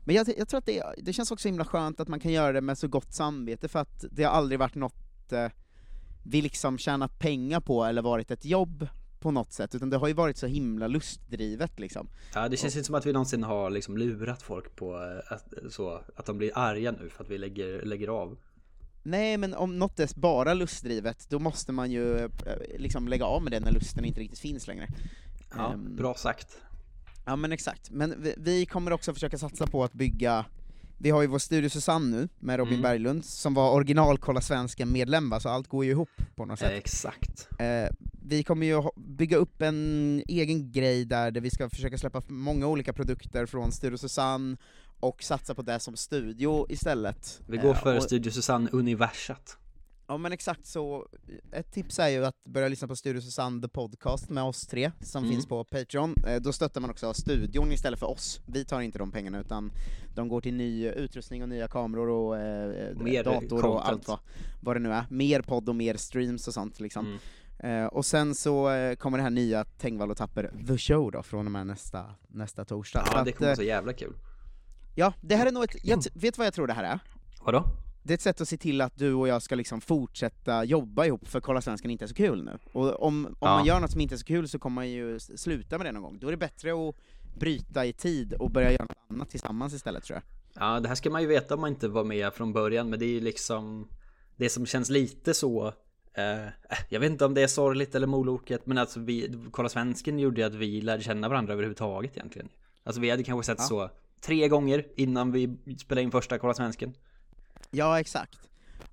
men 0.04 0.16
jag, 0.16 0.28
jag 0.38 0.48
tror 0.48 0.58
att 0.58 0.66
det, 0.66 0.84
det 0.98 1.12
känns 1.12 1.30
också 1.30 1.48
himla 1.48 1.64
skönt 1.64 2.00
att 2.00 2.08
man 2.08 2.20
kan 2.20 2.32
göra 2.32 2.52
det 2.52 2.60
med 2.60 2.78
så 2.78 2.88
gott 2.88 3.12
samvete, 3.12 3.68
för 3.68 3.78
att 3.78 4.04
det 4.10 4.24
har 4.24 4.32
aldrig 4.32 4.58
varit 4.58 4.74
något 4.74 5.32
eh, 5.32 5.48
vi 6.22 6.42
liksom 6.42 6.78
tjänat 6.78 7.18
pengar 7.18 7.60
på 7.60 7.84
eller 7.84 8.02
varit 8.02 8.30
ett 8.30 8.44
jobb 8.44 8.88
på 9.20 9.30
något 9.30 9.52
sätt, 9.52 9.74
utan 9.74 9.90
det 9.90 9.96
har 9.96 10.08
ju 10.08 10.14
varit 10.14 10.36
så 10.36 10.46
himla 10.46 10.86
lustdrivet 10.86 11.80
liksom. 11.80 12.08
Ja, 12.34 12.48
det 12.48 12.56
känns 12.56 12.76
inte 12.76 12.86
som 12.86 12.94
att 12.94 13.06
vi 13.06 13.12
någonsin 13.12 13.42
har 13.42 13.70
liksom 13.70 13.96
lurat 13.96 14.42
folk 14.42 14.76
på 14.76 14.94
eh, 14.94 15.32
att, 15.32 15.72
så, 15.72 16.00
att 16.16 16.26
de 16.26 16.38
blir 16.38 16.58
arga 16.58 16.92
nu 16.92 17.08
för 17.08 17.24
att 17.24 17.30
vi 17.30 17.38
lägger, 17.38 17.82
lägger 17.82 18.08
av. 18.08 18.38
Nej, 19.02 19.36
men 19.36 19.54
om 19.54 19.78
något 19.78 20.00
är 20.00 20.20
bara 20.20 20.54
lustdrivet, 20.54 21.26
då 21.28 21.38
måste 21.38 21.72
man 21.72 21.90
ju 21.90 22.18
eh, 22.18 22.28
liksom 22.78 23.08
lägga 23.08 23.24
av 23.24 23.42
med 23.42 23.52
det 23.52 23.60
när 23.60 23.72
lusten 23.72 24.04
inte 24.04 24.20
riktigt 24.20 24.38
finns 24.38 24.66
längre. 24.66 24.88
Ja, 25.56 25.72
Ehm, 25.72 25.96
bra 25.96 26.14
sagt. 26.14 26.56
Ja 27.24 27.36
men 27.36 27.52
exakt, 27.52 27.90
men 27.90 28.22
vi, 28.22 28.34
vi 28.38 28.66
kommer 28.66 28.92
också 28.92 29.14
försöka 29.14 29.38
satsa 29.38 29.66
på 29.66 29.84
att 29.84 29.92
bygga 29.92 30.44
vi 31.02 31.10
har 31.10 31.22
ju 31.22 31.28
vår 31.28 31.38
Studio 31.38 31.68
Susanne 31.70 32.16
nu, 32.16 32.28
med 32.38 32.58
Robin 32.58 32.72
Mm. 32.74 32.82
Berglund, 32.82 33.24
som 33.24 33.54
var 33.54 33.72
original 33.72 34.18
Kolla 34.18 34.40
Svensken-medlem 34.40 35.30
va, 35.30 35.40
så 35.40 35.48
allt 35.48 35.68
går 35.68 35.84
ju 35.84 35.90
ihop 35.90 36.08
på 36.36 36.44
något 36.44 36.62
Eh, 36.62 36.68
sätt. 36.68 36.78
exakt. 36.78 37.48
Eh, 37.58 37.94
vi 38.24 38.42
kommer 38.42 38.66
ju 38.66 38.82
bygga 38.96 39.36
upp 39.36 39.62
en 39.62 40.22
egen 40.28 40.72
grej 40.72 41.04
där, 41.04 41.30
där 41.30 41.40
vi 41.40 41.50
ska 41.50 41.70
försöka 41.70 41.98
släppa 41.98 42.22
många 42.28 42.66
olika 42.66 42.92
produkter 42.92 43.46
från 43.46 43.72
Studio 43.72 43.96
Susanne, 43.96 44.56
och 45.00 45.22
satsa 45.22 45.54
på 45.54 45.62
det 45.62 45.80
som 45.80 45.96
studio 45.96 46.66
istället. 46.68 47.40
Vi 47.46 47.56
går 47.56 47.68
Eh, 47.70 47.82
för 47.82 47.96
och- 47.96 48.02
Studio 48.02 48.30
Susanne 48.30 48.68
universat. 48.72 49.56
Ja 50.06 50.16
men 50.18 50.32
exakt 50.32 50.66
så, 50.66 51.06
ett 51.52 51.72
tips 51.72 51.98
är 51.98 52.08
ju 52.08 52.24
att 52.24 52.34
börja 52.44 52.68
lyssna 52.68 52.88
på 52.88 52.96
Studio 52.96 53.20
Susanne 53.20 53.62
The 53.62 53.68
Podcast 53.68 54.30
med 54.30 54.44
oss 54.44 54.66
tre, 54.66 54.90
som 55.00 55.24
Mm. 55.24 55.34
finns 55.34 55.46
på 55.46 55.64
Patreon. 55.64 56.14
Eh, 56.26 56.40
Då 56.40 56.52
stöttar 56.52 56.80
man 56.80 56.90
också 56.90 57.14
studion 57.14 57.72
istället 57.72 57.98
för 57.98 58.06
oss. 58.10 58.40
Vi 58.46 58.64
tar 58.64 58.80
inte 58.80 58.98
de 58.98 59.10
pengarna 59.12 59.40
utan 59.40 59.72
de 60.14 60.28
går 60.28 60.40
till 60.40 60.54
ny 60.54 60.88
utrustning 60.88 61.42
och 61.42 61.48
nya 61.48 61.68
kameror 61.68 62.08
och 62.08 62.36
eh, 62.38 62.96
Mer 62.96 63.24
dator 63.24 63.56
och 63.56 63.62
content. 63.62 63.84
allt 63.84 64.08
vad, 64.08 64.18
vad 64.60 64.76
det 64.76 64.80
nu 64.80 64.92
är. 64.92 65.04
Mer 65.10 65.42
podd 65.42 65.68
och 65.68 65.76
mer 65.76 65.96
streams 65.96 66.48
och 66.48 66.54
sånt 66.54 66.80
liksom. 66.80 67.06
Mm. 67.06 67.18
Eh, 67.82 67.86
och 67.86 68.06
sen 68.06 68.34
så 68.34 68.70
eh, 68.70 68.94
kommer 68.96 69.18
det 69.18 69.22
här 69.24 69.30
nya 69.30 69.64
Tengvall 69.64 70.10
och 70.10 70.16
Tapper 70.16 70.50
The 70.68 70.78
Show 70.78 71.10
då, 71.12 71.22
från 71.22 71.46
och 71.46 71.52
med 71.52 71.66
nästa, 71.66 72.04
nästa 72.28 72.64
torsdag. 72.64 73.04
Så 73.06 73.12
Ja, 73.16 73.24
det 73.24 73.30
att, 73.30 73.36
kommer 73.36 73.46
vara 73.46 73.52
eh, 73.52 73.56
så 73.56 73.62
jävla 73.62 73.92
kul. 73.92 74.12
Ja, 74.94 75.12
det 75.20 75.36
här 75.36 75.46
är 75.46 75.52
nog 75.52 75.64
ett, 75.64 75.84
jag 75.84 76.02
vet 76.14 76.38
vad 76.38 76.46
jag 76.46 76.54
tror 76.54 76.66
det 76.66 76.72
här 76.72 76.84
är? 76.84 76.98
Vadå? 77.44 77.64
Det 78.04 78.12
är 78.12 78.14
ett 78.14 78.20
sätt 78.20 78.40
att 78.40 78.48
se 78.48 78.56
till 78.56 78.80
att 78.80 78.96
du 78.98 79.12
och 79.14 79.28
jag 79.28 79.42
ska 79.42 79.54
liksom 79.54 79.80
fortsätta 79.80 80.64
jobba 80.64 81.04
ihop, 81.06 81.28
för 81.28 81.40
Kolla 81.40 81.60
Svensken 81.60 81.90
inte 81.90 82.04
är 82.04 82.06
så 82.06 82.14
kul 82.14 82.44
nu. 82.44 82.58
Och 82.72 83.02
om, 83.02 83.26
om 83.26 83.34
Ja. 83.40 83.46
man 83.56 83.64
gör 83.66 83.80
något 83.80 83.90
som 83.90 84.00
inte 84.00 84.14
är 84.14 84.16
så 84.16 84.24
kul 84.24 84.48
så 84.48 84.58
kommer 84.58 84.74
man 84.74 84.90
ju 84.90 85.18
sluta 85.20 85.78
med 85.78 85.86
det 85.86 85.92
någon 85.92 86.02
gång. 86.02 86.18
Då 86.18 86.26
är 86.26 86.30
det 86.30 86.36
bättre 86.36 86.72
att 86.88 86.94
bryta 87.38 87.84
i 87.86 87.92
tid 87.92 88.32
och 88.32 88.50
börja 88.50 88.72
göra 88.72 88.86
annat 89.14 89.30
tillsammans 89.30 89.74
istället 89.74 90.04
tror 90.04 90.16
jag. 90.16 90.22
Ja, 90.62 90.80
det 90.80 90.88
här 90.88 90.94
ska 90.94 91.10
man 91.10 91.22
ju 91.22 91.28
veta 91.28 91.54
om 91.54 91.60
man 91.60 91.70
inte 91.70 91.88
var 91.88 92.04
med 92.04 92.34
från 92.34 92.52
början, 92.52 92.90
men 92.90 92.98
det 92.98 93.04
är 93.04 93.08
ju 93.12 93.20
liksom 93.20 93.88
det 94.36 94.48
som 94.48 94.66
känns 94.66 94.90
lite 94.90 95.34
så 95.34 95.66
eh, 96.14 96.46
jag 96.88 97.00
vet 97.00 97.10
inte 97.10 97.24
om 97.24 97.34
det 97.34 97.42
är 97.42 97.46
sorgligt 97.46 97.94
eller 97.94 98.06
moloket, 98.06 98.66
men 98.66 98.78
alltså 98.78 99.00
vi, 99.00 99.34
Kolla 99.50 99.68
Svensken 99.68 100.18
gjorde 100.18 100.40
ju 100.40 100.46
att 100.46 100.54
vi 100.54 100.80
lärde 100.80 101.02
känna 101.02 101.28
varandra 101.28 101.52
överhuvudtaget 101.52 102.16
egentligen. 102.16 102.48
Alltså 102.84 103.00
vi 103.00 103.10
hade 103.10 103.22
kanske 103.22 103.46
sett 103.52 103.58
Ja. 103.58 103.64
så 103.68 103.90
tre 104.20 104.48
gånger 104.48 104.86
innan 104.96 105.32
vi 105.32 105.56
spelade 105.78 106.02
in 106.02 106.10
första 106.10 106.38
Kolla 106.38 106.54
Svensken. 106.54 106.94
Ja, 107.70 108.00
exakt. 108.00 108.38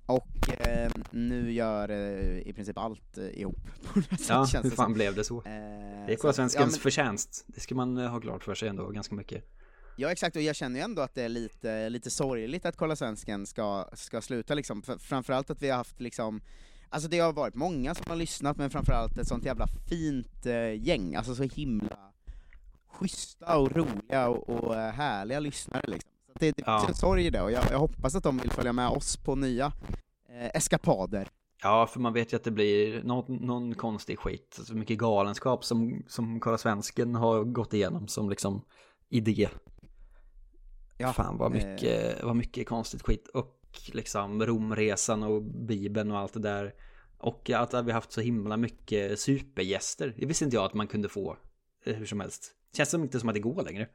Och 0.06 0.50
eh, 0.68 0.92
nu 1.12 1.52
gör 1.52 1.90
eh, 1.90 2.38
i 2.40 2.54
princip 2.56 2.78
allt 2.78 3.18
eh, 3.18 3.40
ihop. 3.40 3.56
Ja, 4.30 4.48
hur 4.64 4.70
fan 4.70 4.94
blev 4.94 5.16
det 5.16 5.24
så? 5.24 5.38
Eh, 5.38 5.44
Det 6.08 6.14
är 6.14 6.16
Kolla 6.16 6.34
Svenskens 6.34 6.56
ja, 6.56 6.72
men- 6.72 6.80
förtjänst. 6.80 7.44
Det 7.48 7.60
ska 7.60 7.76
man 7.76 7.98
eh, 7.98 8.10
ha 8.10 8.20
klart 8.22 8.44
för 8.44 8.56
sig 8.56 8.70
ändå 8.70 8.88
ganska 8.90 9.16
mycket. 9.16 9.44
Ja 10.02 10.12
exakt, 10.12 10.36
och 10.36 10.42
jag 10.42 10.56
känner 10.56 10.80
ju 10.80 10.84
ändå 10.84 11.02
att 11.02 11.16
det 11.16 11.24
är 11.24 11.30
lite, 11.30 11.90
lite 11.90 12.10
sorgligt 12.10 12.66
att 12.66 12.78
Kolla 12.78 12.96
Svensken 12.96 13.46
ska, 13.46 13.90
ska 13.94 14.22
sluta 14.22 14.54
liksom, 14.54 14.82
för, 14.82 14.98
framförallt 14.98 15.50
att 15.50 15.62
vi 15.62 15.70
har 15.70 15.78
haft 15.78 16.02
liksom 16.02 16.42
Alltså 16.90 17.10
det 17.10 17.20
har 17.20 17.34
varit 17.34 17.56
många 17.56 17.96
som 17.96 18.06
har 18.10 18.16
lyssnat, 18.16 18.58
men 18.58 18.70
framförallt 18.70 19.18
ett 19.18 19.28
sånt 19.28 19.46
jävla 19.46 19.68
fint 19.90 20.46
eh, 20.46 20.74
gäng, 20.88 21.16
alltså 21.16 21.36
så 21.36 21.44
himla 21.44 21.98
schyssta 22.88 23.58
och 23.58 23.72
roliga 23.76 24.30
och, 24.30 24.50
och 24.50 24.76
eh, 24.76 24.92
härliga 24.92 25.40
lyssnare 25.40 25.84
liksom. 25.88 26.12
Så 26.28 26.32
det, 26.40 26.52
det 26.52 26.64
Ja. 26.66 26.80
finns 26.80 26.90
en 26.90 26.96
sorg 26.96 27.26
i 27.26 27.30
det, 27.30 27.42
och 27.42 27.52
jag, 27.52 27.64
jag 27.72 27.80
hoppas 27.80 28.16
att 28.16 28.24
de 28.24 28.38
vill 28.38 28.52
följa 28.52 28.74
med 28.74 28.90
oss 28.90 29.18
på 29.18 29.36
nya 29.36 29.66
eh, 30.30 30.50
eskapader. 30.54 31.28
Ja, 31.64 31.88
för 31.88 32.00
man 32.00 32.14
vet 32.14 32.34
ju 32.34 32.38
att 32.38 32.44
det 32.44 32.52
blir 32.52 33.04
någon, 33.04 33.36
någon 33.36 33.76
konstig 33.76 34.20
skit. 34.20 34.60
Så 34.64 34.76
mycket 34.76 34.98
galenskap 34.98 35.66
som, 35.66 36.04
som 36.08 36.40
Kolla 36.40 36.58
Svensken 36.58 37.16
har 37.16 37.44
gått 37.44 37.74
igenom 37.74 38.08
som 38.08 38.30
liksom 38.30 38.62
idé. 39.10 39.50
Ja, 41.02 41.14
Fan 41.14 41.38
vad 41.38 41.56
eh, 41.56 41.68
mycket, 41.68 42.24
vad 42.24 42.36
mycket 42.36 42.68
konstigt 42.68 43.02
skit. 43.02 43.28
Och 43.28 43.60
liksom 43.94 44.46
Romresan 44.46 45.24
och 45.24 45.44
Bibeln 45.44 46.12
och 46.12 46.18
allt 46.18 46.34
det 46.34 46.40
där. 46.40 46.74
Och 47.18 47.50
att 47.50 47.74
vi 47.74 47.78
har 47.78 47.92
haft 47.92 48.12
så 48.12 48.22
himla 48.22 48.58
mycket 48.58 49.20
supergäster. 49.20 50.14
Det 50.18 50.26
visste 50.26 50.46
inte 50.46 50.56
jag 50.56 50.66
att 50.66 50.74
man 50.74 50.88
kunde 50.88 51.10
få 51.10 51.38
eh, 51.86 51.96
hur 51.96 52.06
som 52.06 52.20
helst. 52.20 52.56
Känns 52.74 52.90
som 52.90 53.04
inte 53.04 53.20
som 53.20 53.30
att 53.30 53.36
det 53.36 53.42
går 53.42 53.64
längre. 53.64 53.90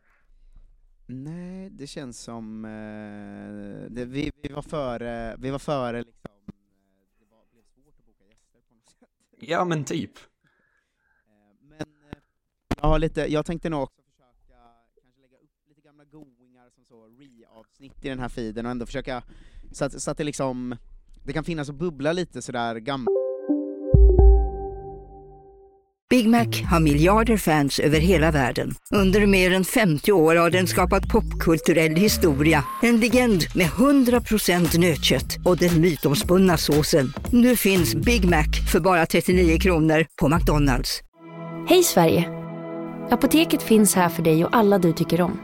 Nej, 1.07 1.71
det 1.71 1.87
känns 1.87 2.21
som... 2.21 2.65
Eh, 2.65 3.91
det, 3.91 4.05
vi, 4.05 4.33
vi 4.43 4.49
var 4.49 4.63
före, 4.63 5.37
vi 5.39 5.51
var 5.51 5.59
före 5.59 5.99
liksom, 5.99 6.23
eh, 6.27 6.33
det 7.19 7.27
var, 7.31 7.45
blev 7.53 7.63
svårt 7.63 7.99
att 7.99 8.07
boka 8.07 8.25
gäster 8.25 8.59
på 8.69 8.75
något 8.75 8.89
sätt. 8.89 9.09
Ja 9.39 9.65
men 9.65 9.85
typ. 9.85 10.19
Eh, 10.19 10.23
Men 11.61 11.81
eh, 11.81 12.19
jag, 12.81 12.89
har 12.89 12.99
lite, 12.99 13.21
jag 13.33 13.47
tänkte 13.47 13.71
nog 13.71 13.83
också 13.83 14.03
försöka 14.03 14.25
kanske 15.03 15.21
lägga 15.21 15.37
upp 15.37 15.69
lite 15.69 15.81
gamla 15.81 16.05
goingar 16.05 16.71
som 16.71 16.84
så 16.95 17.07
re-avsnitt 17.07 18.05
i 18.05 18.09
den 18.09 18.19
här 18.19 18.29
feeden 18.29 18.67
och 18.67 18.71
ändå 18.71 18.87
försöka 18.87 19.23
Så 19.73 19.85
att, 19.85 20.03
så 20.03 20.11
att 20.11 20.19
det 20.19 20.25
liksom, 20.25 20.77
det 21.25 21.33
kan 21.33 21.45
finnas 21.45 21.69
och 21.69 21.75
bubbla 21.75 22.13
lite 22.13 22.43
sådär 22.43 22.77
gammalt 22.77 23.09
Big 26.11 26.29
Mac 26.29 26.47
har 26.71 26.81
miljarder 26.81 27.37
fans 27.37 27.79
över 27.79 27.99
hela 28.01 28.31
världen. 28.31 28.75
Under 28.91 29.27
mer 29.27 29.53
än 29.53 29.65
50 29.65 30.13
år 30.13 30.37
har 30.37 30.51
den 30.51 30.67
skapat 30.67 31.09
popkulturell 31.09 31.97
historia. 31.97 32.65
En 32.83 33.01
legend 33.01 33.43
med 33.55 33.67
100% 33.67 34.79
nötkött 34.79 35.37
och 35.45 35.57
den 35.57 35.81
mytomspunna 35.81 36.57
såsen. 36.57 37.13
Nu 37.33 37.57
finns 37.57 37.95
Big 37.95 38.25
Mac 38.25 38.47
för 38.73 38.81
bara 38.81 39.07
39 39.07 39.59
kronor 39.59 40.07
på 40.21 40.29
McDonalds. 40.29 41.01
Hej 41.69 41.83
Sverige! 41.83 42.29
Apoteket 43.11 43.63
finns 43.63 43.95
här 43.95 44.09
för 44.09 44.23
dig 44.23 44.45
och 44.45 44.57
alla 44.57 44.79
du 44.79 44.93
tycker 44.93 45.21
om. 45.21 45.44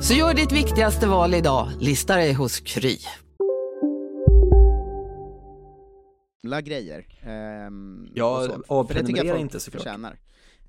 Så 0.00 0.14
gör 0.14 0.34
ditt 0.34 0.52
viktigaste 0.52 1.06
val 1.06 1.34
idag, 1.34 1.68
lista 1.80 2.16
dig 2.16 2.32
hos 2.32 2.60
Kry. 2.60 2.98
gamla 6.54 6.60
grejer. 6.60 7.06
Um, 7.66 8.08
Ja, 8.14 8.48
och 8.68 8.78
avprenumerera 8.78 9.38
inte 9.38 9.60
såklart. 9.60 9.82
förtjänar. 9.82 10.18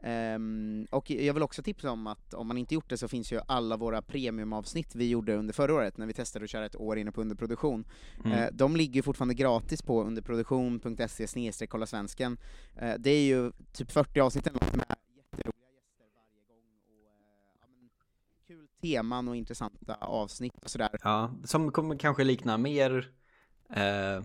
Ehm, 0.03 0.88
och 0.91 1.12
jag 1.12 1.34
vill 1.34 1.44
också 1.44 1.63
tipsa 1.63 1.91
om 1.91 2.08
att 2.08 2.34
om 2.34 2.48
man 2.48 2.58
inte 2.58 2.74
gjort 2.74 2.89
det 2.89 2.98
så 2.98 3.08
finns 3.08 3.32
ju 3.34 3.39
alla 3.48 3.77
våra 3.77 4.01
premiumavsnitt 4.01 4.96
vi 4.96 5.10
gjorde 5.10 5.36
under 5.36 5.53
förra 5.53 5.74
året 5.74 5.98
när 5.98 6.05
vi 6.08 6.13
testade 6.13 6.44
att 6.46 6.50
köra 6.51 6.65
ett 6.65 6.75
år 6.75 6.98
inne 6.98 7.12
på 7.12 7.22
underproduktion. 7.22 7.86
Mm. 8.25 8.32
Eh, 8.32 8.50
de 8.51 8.75
ligger 8.75 8.96
ju 8.96 9.01
fortfarande 9.01 9.34
gratis 9.34 9.82
på 9.82 10.03
underproduktion.se 10.03 11.27
snedstreck 11.27 11.70
kolla 11.70 11.86
svensken. 11.86 12.38
Eh, 12.75 12.94
det 13.00 13.10
är 13.10 13.24
ju 13.25 13.51
typ 13.74 13.91
40 13.91 14.20
avsnitt 14.20 14.48
eller 14.48 14.60
något 14.60 14.75
med 14.75 14.86
jätteroliga 15.15 15.72
gäster 15.77 16.05
varje 16.15 16.41
gång 16.50 16.65
och 16.77 16.89
eh, 16.89 17.60
ja, 17.62 17.67
men, 17.67 17.89
kul 18.48 18.67
teman 18.86 19.27
och 19.27 19.36
intressanta 19.36 19.96
avsnitt 19.96 20.63
och 20.63 20.70
sådär. 20.70 20.89
Ja, 21.04 21.32
som 21.44 21.72
kommer 21.72 21.98
kanske 21.98 22.24
likna 22.24 22.58
mer 22.58 23.12
eh, 23.74 24.24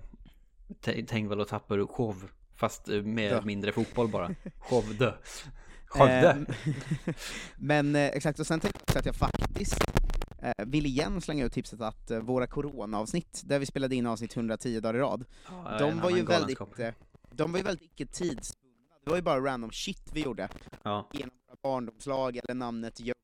t- 0.80 1.04
Tänk 1.08 1.30
väl 1.30 1.40
och 1.40 1.90
show 1.90 2.30
Fast 2.54 2.88
eh, 2.88 3.02
med 3.02 3.32
Dö. 3.32 3.40
mindre 3.44 3.72
fotboll 3.72 4.08
bara. 4.08 4.30
Skövde 4.58 5.14
Skövde 5.86 6.30
Ehm, 6.30 6.46
Men 7.56 7.96
eh, 7.96 8.06
exakt, 8.06 8.40
och 8.40 8.46
sen 8.46 8.60
tänkte 8.60 8.80
jag 8.86 8.98
att 8.98 9.06
jag 9.06 9.16
faktiskt 9.16 9.80
eh, 10.42 10.64
vill 10.66 10.86
igen 10.86 11.20
slänga 11.20 11.44
ut 11.44 11.52
tipset 11.52 11.80
att 11.80 12.10
eh, 12.10 12.18
våra 12.18 12.46
corona-avsnitt, 12.46 13.42
där 13.44 13.58
vi 13.58 13.66
spelade 13.66 13.96
in 13.96 14.06
avsnitt 14.06 14.36
110 14.36 14.80
dagar 14.80 14.94
i 14.94 14.98
rad, 14.98 15.24
Ja, 15.48 15.76
de 15.78 16.00
var 16.00 16.10
ju 16.10 16.22
väldigt, 16.24 16.58
de 17.30 17.52
var 17.52 17.58
ju 17.58 17.64
väldigt 17.64 17.84
icke 17.92 18.06
tidsbundna, 18.06 18.94
det 19.04 19.10
var 19.10 19.16
ju 19.16 19.22
bara 19.22 19.40
random 19.40 19.70
shit 19.70 20.10
vi 20.12 20.20
gjorde, 20.20 20.48
Ja, 20.82 21.08
genom 21.12 21.30
våra 21.48 21.56
barndomslag 21.62 22.36
eller 22.36 22.54
namnet 22.54 22.94
Jo- 23.00 23.14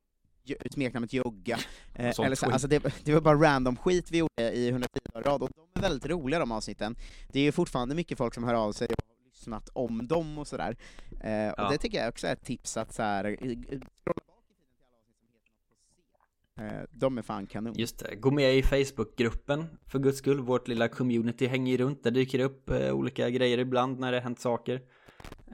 smeknamnet 0.71 1.13
Jogga, 1.13 1.59
eh, 1.95 2.21
eller 2.21 2.35
så, 2.37 2.47
alltså 2.51 2.69
det, 2.69 3.05
det 3.05 3.15
var 3.15 3.21
bara 3.21 3.37
random 3.43 3.77
skit 3.77 4.11
vi 4.11 4.19
gjorde 4.19 4.53
i 4.53 4.69
110 4.69 4.99
dagar 5.15 5.31
rad, 5.31 5.43
och 5.43 5.51
de 5.55 5.79
är 5.79 5.83
väldigt 5.83 6.11
roliga 6.11 6.41
de 6.41 6.53
avsnitten. 6.53 6.97
Det 7.33 7.41
är 7.41 7.45
ju 7.45 7.53
fortfarande 7.53 7.95
mycket 7.95 8.19
folk 8.19 8.35
som 8.35 8.45
hör 8.45 8.55
av 8.55 8.73
sig 8.73 8.87
och 8.87 8.97
har 9.09 9.29
lyssnat 9.31 9.69
om 9.73 10.07
dem 10.07 10.39
och 10.39 10.47
sådär. 10.47 10.77
Eh, 11.21 11.31
Ja. 11.33 11.65
Och 11.67 11.73
det 11.73 11.79
tycker 11.79 11.99
jag 11.99 12.09
också 12.09 12.27
är 12.27 12.33
ett 12.33 12.45
tips 12.45 12.77
att 12.77 12.95
så 12.95 13.03
här, 13.03 13.25
eh, 16.61 16.83
De 16.91 17.19
är 17.19 17.23
fan 17.23 17.47
kanon. 17.47 17.75
just 17.77 17.99
det 17.99 18.15
Gå 18.17 18.31
med 18.31 18.57
i 18.57 18.63
Facebookgruppen 18.63 19.65
För 19.87 19.99
guds 19.99 20.19
skull, 20.19 20.41
vårt 20.41 20.69
lilla 20.69 20.89
community 20.89 21.47
hänger 21.47 21.79
runt 21.79 22.03
Där 22.03 22.11
dyker 22.11 22.39
upp 22.39 22.71
eh, 22.71 22.93
olika 22.93 23.31
grejer 23.31 23.59
ibland 23.59 23.99
när 23.99 24.13
det 24.13 24.21
hänt 24.21 24.41
saker 24.41 24.81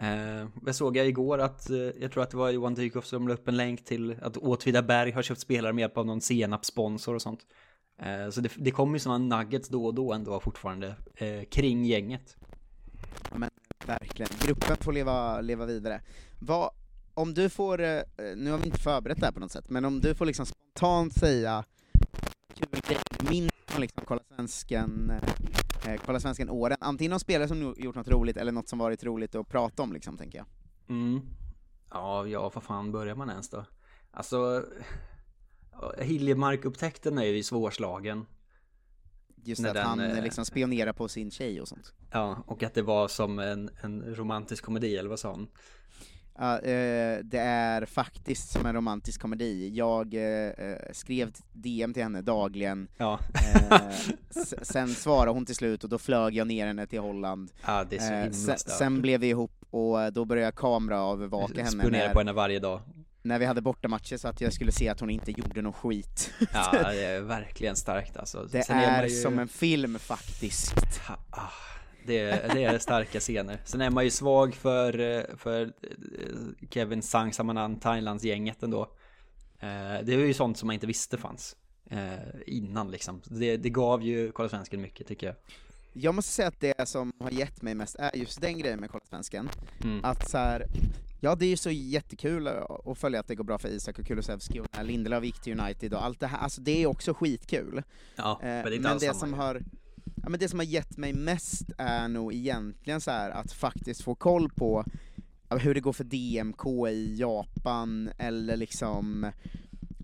eh, 0.03 0.47
Jag 0.67 0.75
såg 0.75 0.97
jag 0.97 1.07
igår 1.09 1.39
att 1.39 1.71
eh, 1.71 1.77
Jag 1.77 2.13
tror 2.13 2.23
att 2.23 2.31
det 2.31 2.37
var 2.37 2.51
Johan 2.51 2.75
Dykhoff 2.75 3.07
som 3.07 3.29
la 3.29 3.35
upp 3.35 3.49
en 3.49 3.57
länk 3.57 3.85
till 3.85 4.17
Att 4.23 4.37
Åtvidaberg 4.37 5.11
har 5.11 5.23
köpt 5.23 5.41
spelare 5.41 5.73
med 5.73 5.83
hjälp 5.83 5.99
av 5.99 6.07
någon 6.07 6.21
senapssponsor 6.21 7.15
och 7.15 7.23
sånt. 7.23 7.41
Eh, 7.99 8.31
Så 8.31 8.41
det, 8.41 8.51
det 8.57 8.71
kommer 8.71 8.93
ju 8.93 8.99
sådana 8.99 9.37
nuggets 9.39 9.69
då 9.69 9.87
och 9.87 9.95
då 9.95 10.13
ändå 10.13 10.41
fortfarande 10.41 10.95
eh, 11.15 11.43
Kring 11.51 11.85
gänget. 11.85 12.37
Men 13.37 13.51
verkligen, 13.87 14.31
gruppen 14.47 14.77
får 14.81 14.93
leva, 14.93 15.41
leva 15.41 15.67
vidare. 15.67 16.01
Vad, 16.39 16.71
om 17.15 17.35
du 17.35 17.49
får, 17.49 17.81
eh, 17.81 17.89
eh, 17.91 18.03
nu 18.37 18.51
har 18.51 18.59
vi 18.59 18.67
inte 18.67 18.79
förberett 18.81 19.21
det 19.21 19.27
här 19.27 19.33
på 19.33 19.41
något 19.41 19.53
sätt, 19.53 19.71
men 19.71 19.85
om 19.85 20.01
du 20.01 20.15
får 20.15 20.27
liksom 20.27 20.47
spontant 20.47 21.13
säga 21.15 21.65
kul 22.55 22.81
grej, 22.89 22.99
minst 23.31 23.55
från 23.67 23.81
liksom 23.81 24.03
Kolla 24.07 24.21
Svensken, 24.37 25.11
eh, 25.11 25.29
eh, 25.87 26.01
Kolla 26.07 26.21
Svensken 26.21 26.51
åren, 26.51 26.77
antingen 26.81 27.11
någon 27.11 27.21
spelare 27.21 27.49
som 27.49 27.75
gjort 27.77 27.95
något 27.95 28.09
roligt 28.09 28.37
eller 28.37 28.53
något 28.53 28.69
som 28.69 28.79
varit 28.79 29.05
roligt 29.05 29.35
att 29.35 29.49
prata 29.49 29.83
om 29.83 29.93
liksom, 29.93 30.17
tänker 30.17 30.39
jag. 30.39 30.47
Mm. 30.89 31.21
Ja, 31.91 32.27
ja, 32.27 32.51
vad 32.55 32.63
fan 32.63 32.93
börjar 32.93 33.15
man 33.15 33.31
ens 33.31 33.51
då? 33.51 33.65
Alltså, 34.11 34.65
Hiljemark-upptäckten 35.99 37.19
är 37.19 37.25
ju 37.25 37.43
svårslagen. 37.43 38.27
Just 39.45 39.67
att 39.67 39.75
den, 39.75 39.87
han 39.87 40.01
eh, 40.01 40.19
eh, 40.19 40.25
liksom 40.25 40.45
spionerar 40.45 40.93
på 40.93 41.09
sin 41.09 41.31
tjej 41.31 41.61
och 41.61 41.69
sånt. 41.69 41.95
Ja, 42.11 42.45
och 42.47 42.63
att 42.63 42.75
det 42.75 42.83
var 42.83 43.09
som 43.09 43.39
en, 43.39 43.71
en 43.81 44.15
romantisk 44.15 44.65
komedi, 44.65 44.97
eller 44.97 45.11
vad 45.11 45.19
sa 45.19 45.31
hon? 45.31 45.49
Ja, 46.43 46.59
eh, 46.59 47.19
det 47.25 47.39
är 47.39 47.87
faktiskt 47.87 48.51
som 48.51 48.67
en 48.67 48.75
romantisk 48.75 49.21
komedi. 49.21 49.71
Jag 49.75 50.15
eh, 50.15 50.49
eh, 50.49 50.77
skrev 50.93 51.33
DM 51.53 51.95
till 51.95 52.03
henne 52.03 52.23
dagligen, 52.23 52.89
Ja. 52.97 53.19
eh, 53.35 53.79
sen 54.63 54.89
svarade 54.89 55.31
hon 55.31 55.47
till 55.47 55.55
slut 55.55 55.85
och 55.85 55.91
då 55.91 55.99
flög 55.99 56.35
jag 56.37 56.47
ner 56.47 56.67
henne 56.67 56.87
till 56.87 57.01
Holland. 57.01 57.51
Ja, 57.67 57.85
är 57.91 58.27
Eh, 58.27 58.31
sen, 58.31 58.59
sen 58.59 59.03
blev 59.03 59.21
vi 59.21 59.29
ihop 59.29 59.53
och 59.71 60.03
eh, 60.03 60.11
då 60.13 60.25
började 60.25 60.45
jag 60.47 60.55
kameraövervaka 60.55 61.55
henne 61.57 61.71
Spionera 61.71 62.11
på 62.13 62.19
henne 62.19 62.33
varje 62.33 62.59
dag. 62.59 62.81
när 63.23 63.39
vi 63.39 63.45
hade 63.45 63.61
bortamatcher 63.61 64.17
så 64.17 64.29
att 64.29 64.41
jag 64.41 64.53
skulle 64.53 64.73
se 64.73 64.89
att 64.89 65.01
hon 65.01 65.11
inte 65.11 65.31
gjorde 65.33 65.63
någon 65.63 65.73
skit. 65.73 66.31
Ja, 66.53 66.73
det 66.93 67.05
är 67.05 67.21
verkligen 67.21 67.77
starkt 67.77 68.17
alltså. 68.17 68.49
Det 68.53 68.63
Sen 68.63 68.79
är 68.79 69.01
man 69.01 69.09
ju- 69.09 69.17
som 69.23 69.39
en 69.39 69.49
film 69.49 69.99
faktiskt. 69.99 70.75
Det, 72.07 72.19
är, 72.19 72.55
det 72.55 72.65
är 72.65 72.79
starka 72.79 73.21
scener. 73.21 73.59
Sen 73.65 73.81
är 73.81 73.91
man 73.91 74.05
ju 74.05 74.11
svag 74.11 74.55
för, 74.55 75.01
eh, 75.01 75.37
för 75.37 75.63
eh, 75.63 76.69
Kevin 76.71 77.03
Sang 77.03 77.33
Samanan, 77.33 77.81
Thailands-gänget 77.81 78.63
ändå. 78.63 78.83
Eh, 79.59 79.69
Det 80.05 80.15
är 80.15 80.19
ju 80.19 80.35
sånt 80.35 80.59
som 80.59 80.67
man 80.67 80.75
inte 80.75 80.87
visste 80.87 81.19
fanns 81.19 81.57
innan 82.47 82.91
liksom. 82.91 83.23
Det, 83.25 83.57
det 83.57 83.71
gav 83.71 84.03
ju 84.03 84.33
Kolla 84.33 84.49
Svensken 84.49 84.81
mycket 84.81 85.07
tycker 85.07 85.27
jag. 85.27 85.37
Jag 85.93 86.15
måste 86.15 86.33
säga 86.33 86.49
att 86.49 86.61
det 86.61 86.89
som 86.89 87.13
har 87.21 87.31
gett 87.31 87.63
mig 87.63 87.75
mest 87.75 87.97
är 87.99 88.17
just 88.17 88.41
den 88.41 88.59
grejen 88.59 88.81
med 88.81 88.91
Kolla 88.91 89.05
Svensken. 89.11 89.49
Mm. 89.85 90.05
Att 90.05 90.31
så 90.31 90.39
här, 90.39 90.67
ja 91.21 91.35
det 91.35 91.45
är 91.45 91.49
ju 91.49 91.57
så 91.57 91.71
jättekul 91.71 92.49
att 92.49 92.99
följa 92.99 93.21
att 93.21 93.29
det 93.29 93.35
går 93.35 93.45
bra 93.45 93.59
för 93.59 93.69
Isak 93.69 93.99
och 93.99 94.07
Kulusevski 94.07 94.61
och 94.61 94.67
när 94.77 94.85
Lindelöf 94.85 95.25
gick 95.25 95.41
till 95.41 95.61
United 95.61 95.95
och 95.95 96.05
allt 96.05 96.21
det 96.21 96.27
här, 96.27 96.39
alltså 96.39 96.61
det 96.61 96.83
är 96.83 96.87
också 96.87 97.15
skitkul. 97.15 97.83
Ja, 98.17 98.39
men 98.43 98.65
det 98.65 98.71
är 98.71 98.73
inte 98.73 98.83
men 98.83 98.93
alls 98.93 99.03
det 99.03 99.07
samma 99.07 99.19
som 99.21 99.35
har 99.35 99.63
Ja, 100.23 100.29
men 100.29 100.41
det 100.41 100.49
som 100.49 100.59
har 100.59 100.67
gett 100.67 100.97
mig 100.97 101.13
mest 101.13 101.67
är 101.79 102.09
nog 102.09 102.35
egentligen 102.35 103.01
så 103.01 103.11
här 103.11 103.31
att 103.31 103.53
faktiskt 103.53 104.03
få 104.03 104.15
koll 104.15 104.49
på 104.51 104.85
hur 105.61 105.75
det 105.75 105.81
går 105.81 105.93
för 105.93 106.05
DMK 106.05 106.89
i 106.91 107.17
Japan, 107.19 108.11
eller 108.19 108.57
liksom 108.57 109.27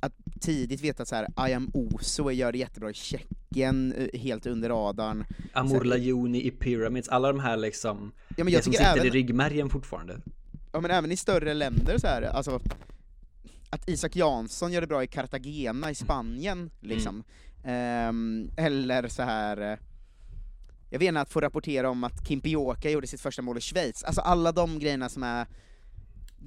att 0.00 0.12
tidigt 0.40 0.80
veta 0.80 1.02
att 1.02 1.08
så 1.08 1.14
här, 1.16 1.48
I 1.48 1.52
am 1.52 1.70
Oso 1.74 2.30
gör 2.30 2.52
det 2.52 2.58
jättebra 2.58 2.90
i 2.90 2.94
Tjeckien, 2.94 3.92
eh, 3.92 4.20
helt 4.20 4.46
under 4.46 4.68
radarn. 4.68 5.24
Amor 5.52 5.84
Lajoni 5.84 6.46
i 6.46 6.50
Pyramids, 6.50 7.08
alla 7.08 7.28
de 7.28 7.40
här 7.40 7.56
liksom 7.56 8.12
Ja, 8.36 8.44
men 8.44 8.52
jag 8.52 8.60
Det 8.60 8.64
som 8.64 8.72
sitter 8.72 8.96
i 8.96 9.00
även- 9.00 9.12
ryggmärgen 9.12 9.68
fortfarande 9.70 10.20
Ja 10.72 10.80
men 10.80 10.90
även 10.90 11.12
i 11.12 11.16
större 11.16 11.54
länder 11.54 11.98
så 11.98 12.06
här, 12.06 12.22
alltså 12.22 12.60
att 13.70 13.88
Isak 13.88 14.16
Jansson 14.16 14.72
gör 14.72 14.80
det 14.80 14.86
bra 14.86 15.04
i 15.04 15.06
Cartagena 15.06 15.90
i 15.90 15.94
Spanien, 15.94 16.70
liksom. 16.80 17.24
Ehm, 17.64 18.50
eller 18.56 19.08
så 19.08 19.22
här. 19.22 19.78
Jag 20.90 20.98
vet 20.98 21.08
inte, 21.08 21.20
att 21.20 21.32
få 21.32 21.40
rapportera 21.40 21.90
om 21.90 22.04
att 22.04 22.28
Kimpioka 22.28 22.90
gjorde 22.90 23.06
sitt 23.06 23.20
första 23.20 23.42
mål 23.42 23.58
i 23.58 23.60
Schweiz, 23.60 24.04
alltså 24.04 24.20
alla 24.20 24.52
de 24.52 24.78
grejerna 24.78 25.08
som 25.08 25.22
är 25.22 25.46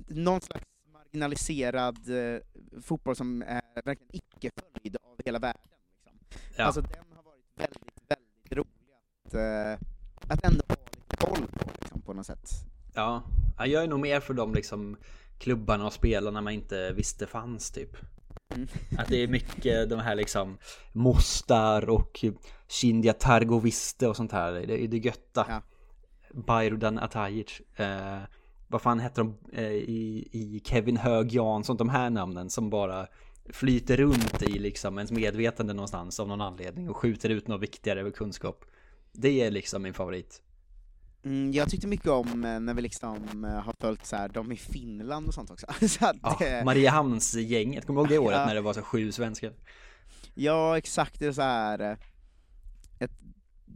någon 0.07 0.41
slags 0.41 0.65
marginaliserad 0.93 1.97
eh, 2.09 2.39
fotboll 2.81 3.15
som 3.15 3.41
är 3.41 3.61
verkligen 3.85 4.15
icke 4.15 4.49
följd 4.55 4.95
av 4.95 5.21
hela 5.25 5.39
världen. 5.39 5.61
Liksom. 6.05 6.19
Ja. 6.57 6.63
Alltså 6.63 6.81
den 6.81 7.03
har 7.15 7.23
varit 7.23 7.45
väldigt, 7.55 8.01
väldigt 8.09 8.51
rolig 8.51 8.93
att, 9.25 9.33
eh, 9.33 9.87
att 10.27 10.45
ändå 10.45 10.63
ha 10.67 10.75
lite 10.75 11.17
koll 11.17 11.47
på, 11.47 11.69
liksom, 11.81 12.01
på 12.01 12.13
något 12.13 12.25
sätt. 12.25 12.49
Ja, 12.93 13.23
ja, 13.57 13.65
jag 13.65 13.83
är 13.83 13.87
nog 13.87 13.99
mer 13.99 14.19
för 14.19 14.33
de 14.33 14.53
liksom 14.53 14.97
klubbarna 15.37 15.85
och 15.85 15.93
spelarna 15.93 16.41
man 16.41 16.53
inte 16.53 16.93
visste 16.93 17.27
fanns 17.27 17.71
typ. 17.71 17.97
Mm. 18.61 18.69
Att 18.97 19.07
det 19.07 19.23
är 19.23 19.27
mycket 19.27 19.89
de 19.89 19.99
här 19.99 20.15
liksom 20.15 20.57
Mostar 20.91 21.89
och 21.89 22.25
Shindia 22.67 23.13
Targoviste 23.13 24.07
och 24.07 24.15
sånt 24.15 24.31
här. 24.31 24.51
Det 24.51 24.83
är 24.83 24.87
det 24.87 24.97
götta. 24.97 25.45
Ja. 25.49 25.61
Bayrudan 26.33 26.99
Atajic. 26.99 27.61
Eh, 27.75 28.19
vad 28.67 28.81
fan 28.81 28.99
heter 28.99 29.23
de 29.23 29.37
eh, 29.53 29.71
i, 29.71 30.27
i 30.31 30.61
Kevin 30.65 30.97
Hög 30.97 31.31
Jansson, 31.31 31.77
de 31.77 31.89
här 31.89 32.09
namnen 32.09 32.49
som 32.49 32.69
bara 32.69 33.07
flyter 33.49 33.97
runt 33.97 34.41
i 34.41 34.59
liksom 34.59 34.97
ens 34.97 35.11
medvetande 35.11 35.73
någonstans 35.73 36.19
av 36.19 36.27
någon 36.27 36.41
anledning 36.41 36.89
och 36.89 36.97
skjuter 36.97 37.29
ut 37.29 37.47
något 37.47 37.61
viktigare 37.61 38.11
kunskap. 38.11 38.65
Det 39.11 39.41
är 39.41 39.51
liksom 39.51 39.81
min 39.81 39.93
favorit. 39.93 40.41
Mm, 41.23 41.51
jag 41.51 41.69
tyckte 41.69 41.87
mycket 41.87 42.07
om 42.07 42.43
eh, 42.45 42.59
när 42.59 42.73
vi 42.73 42.81
liksom 42.81 43.45
eh, 43.45 43.51
har 43.63 43.75
följt 43.79 44.05
så 44.05 44.15
här, 44.15 44.29
de 44.29 44.51
i 44.51 44.57
Finland 44.57 45.27
och 45.27 45.33
sånt 45.33 45.51
också. 45.51 45.67
så 45.87 46.05
att, 46.05 46.15
Ja, 46.21 46.45
eh, 46.45 46.65
Mariehamns-gänget, 46.65 47.85
kommer 47.85 48.03
du 48.07 48.15
ihåg 48.15 48.23
det 48.23 48.27
året 48.27 48.37
Ja. 48.39 48.45
när 48.45 48.55
det 48.55 48.61
var 48.61 48.73
så 48.73 48.81
sju 48.81 49.11
svenskar? 49.11 49.53
Ja, 50.33 50.77
exakt, 50.77 51.19
det 51.19 51.25
är 51.25 51.31
så 51.31 51.41
här. 51.41 51.97
Ett, 52.99 53.11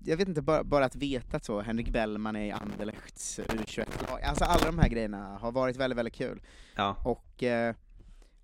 jag 0.06 0.18
vet 0.18 0.28
inte, 0.28 0.42
bara, 0.42 0.64
bara 0.64 0.86
att 0.86 0.96
veta 0.96 1.38
att 1.38 1.46
så, 1.46 1.62
Henrik 1.62 1.90
Bellman 1.90 2.36
är 2.36 2.46
i 2.46 2.52
Anderlechts 2.52 3.40
U21-lag, 3.40 4.22
alltså 4.22 4.44
alla 4.46 4.66
de 4.66 4.80
här 4.80 4.90
grejerna 4.90 5.38
har 5.38 5.52
varit 5.52 5.76
väldigt, 5.78 5.98
väldigt 5.98 6.14
kul. 6.16 6.42
Ja. 6.76 6.96
Och, 7.04 7.44
eh, 7.44 7.76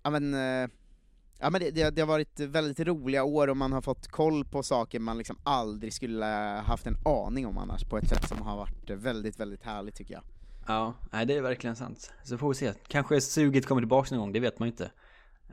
ja 0.02 0.10
men, 0.10 0.34
eh, 0.34 0.68
ja 1.42 1.50
men 1.50 1.60
det, 1.60 1.70
det, 1.70 1.90
det 1.90 2.02
har 2.02 2.06
varit 2.06 2.40
väldigt 2.40 2.80
roliga 2.80 3.24
år 3.24 3.48
och 3.48 3.56
man 3.56 3.72
har 3.72 3.80
fått 3.80 4.08
koll 4.08 4.44
på 4.44 4.62
saker 4.62 4.98
man 4.98 5.18
liksom 5.18 5.36
aldrig 5.42 5.92
skulle 5.92 6.26
haft 6.66 6.86
en 6.86 6.96
aning 7.04 7.46
om 7.46 7.58
annars, 7.58 7.84
på 7.84 7.98
ett 7.98 8.08
sätt 8.08 8.28
som 8.28 8.42
har 8.42 8.56
varit 8.56 8.90
väldigt, 8.90 9.40
väldigt 9.40 9.62
härligt 9.62 9.94
tycker 9.94 10.14
jag. 10.14 10.22
Ja, 10.66 10.94
nej 11.12 11.26
det 11.26 11.34
är 11.34 11.42
verkligen 11.42 11.76
sant. 11.76 12.12
Så 12.24 12.38
får 12.38 12.48
vi 12.48 12.54
se. 12.54 12.72
Kanske 12.88 13.20
suget 13.20 13.66
kommer 13.66 13.80
tillbaka 13.80 14.14
någon 14.14 14.20
gång, 14.20 14.32
det 14.32 14.40
vet 14.40 14.58
man 14.58 14.68
ju 14.68 14.72
inte. 14.72 14.90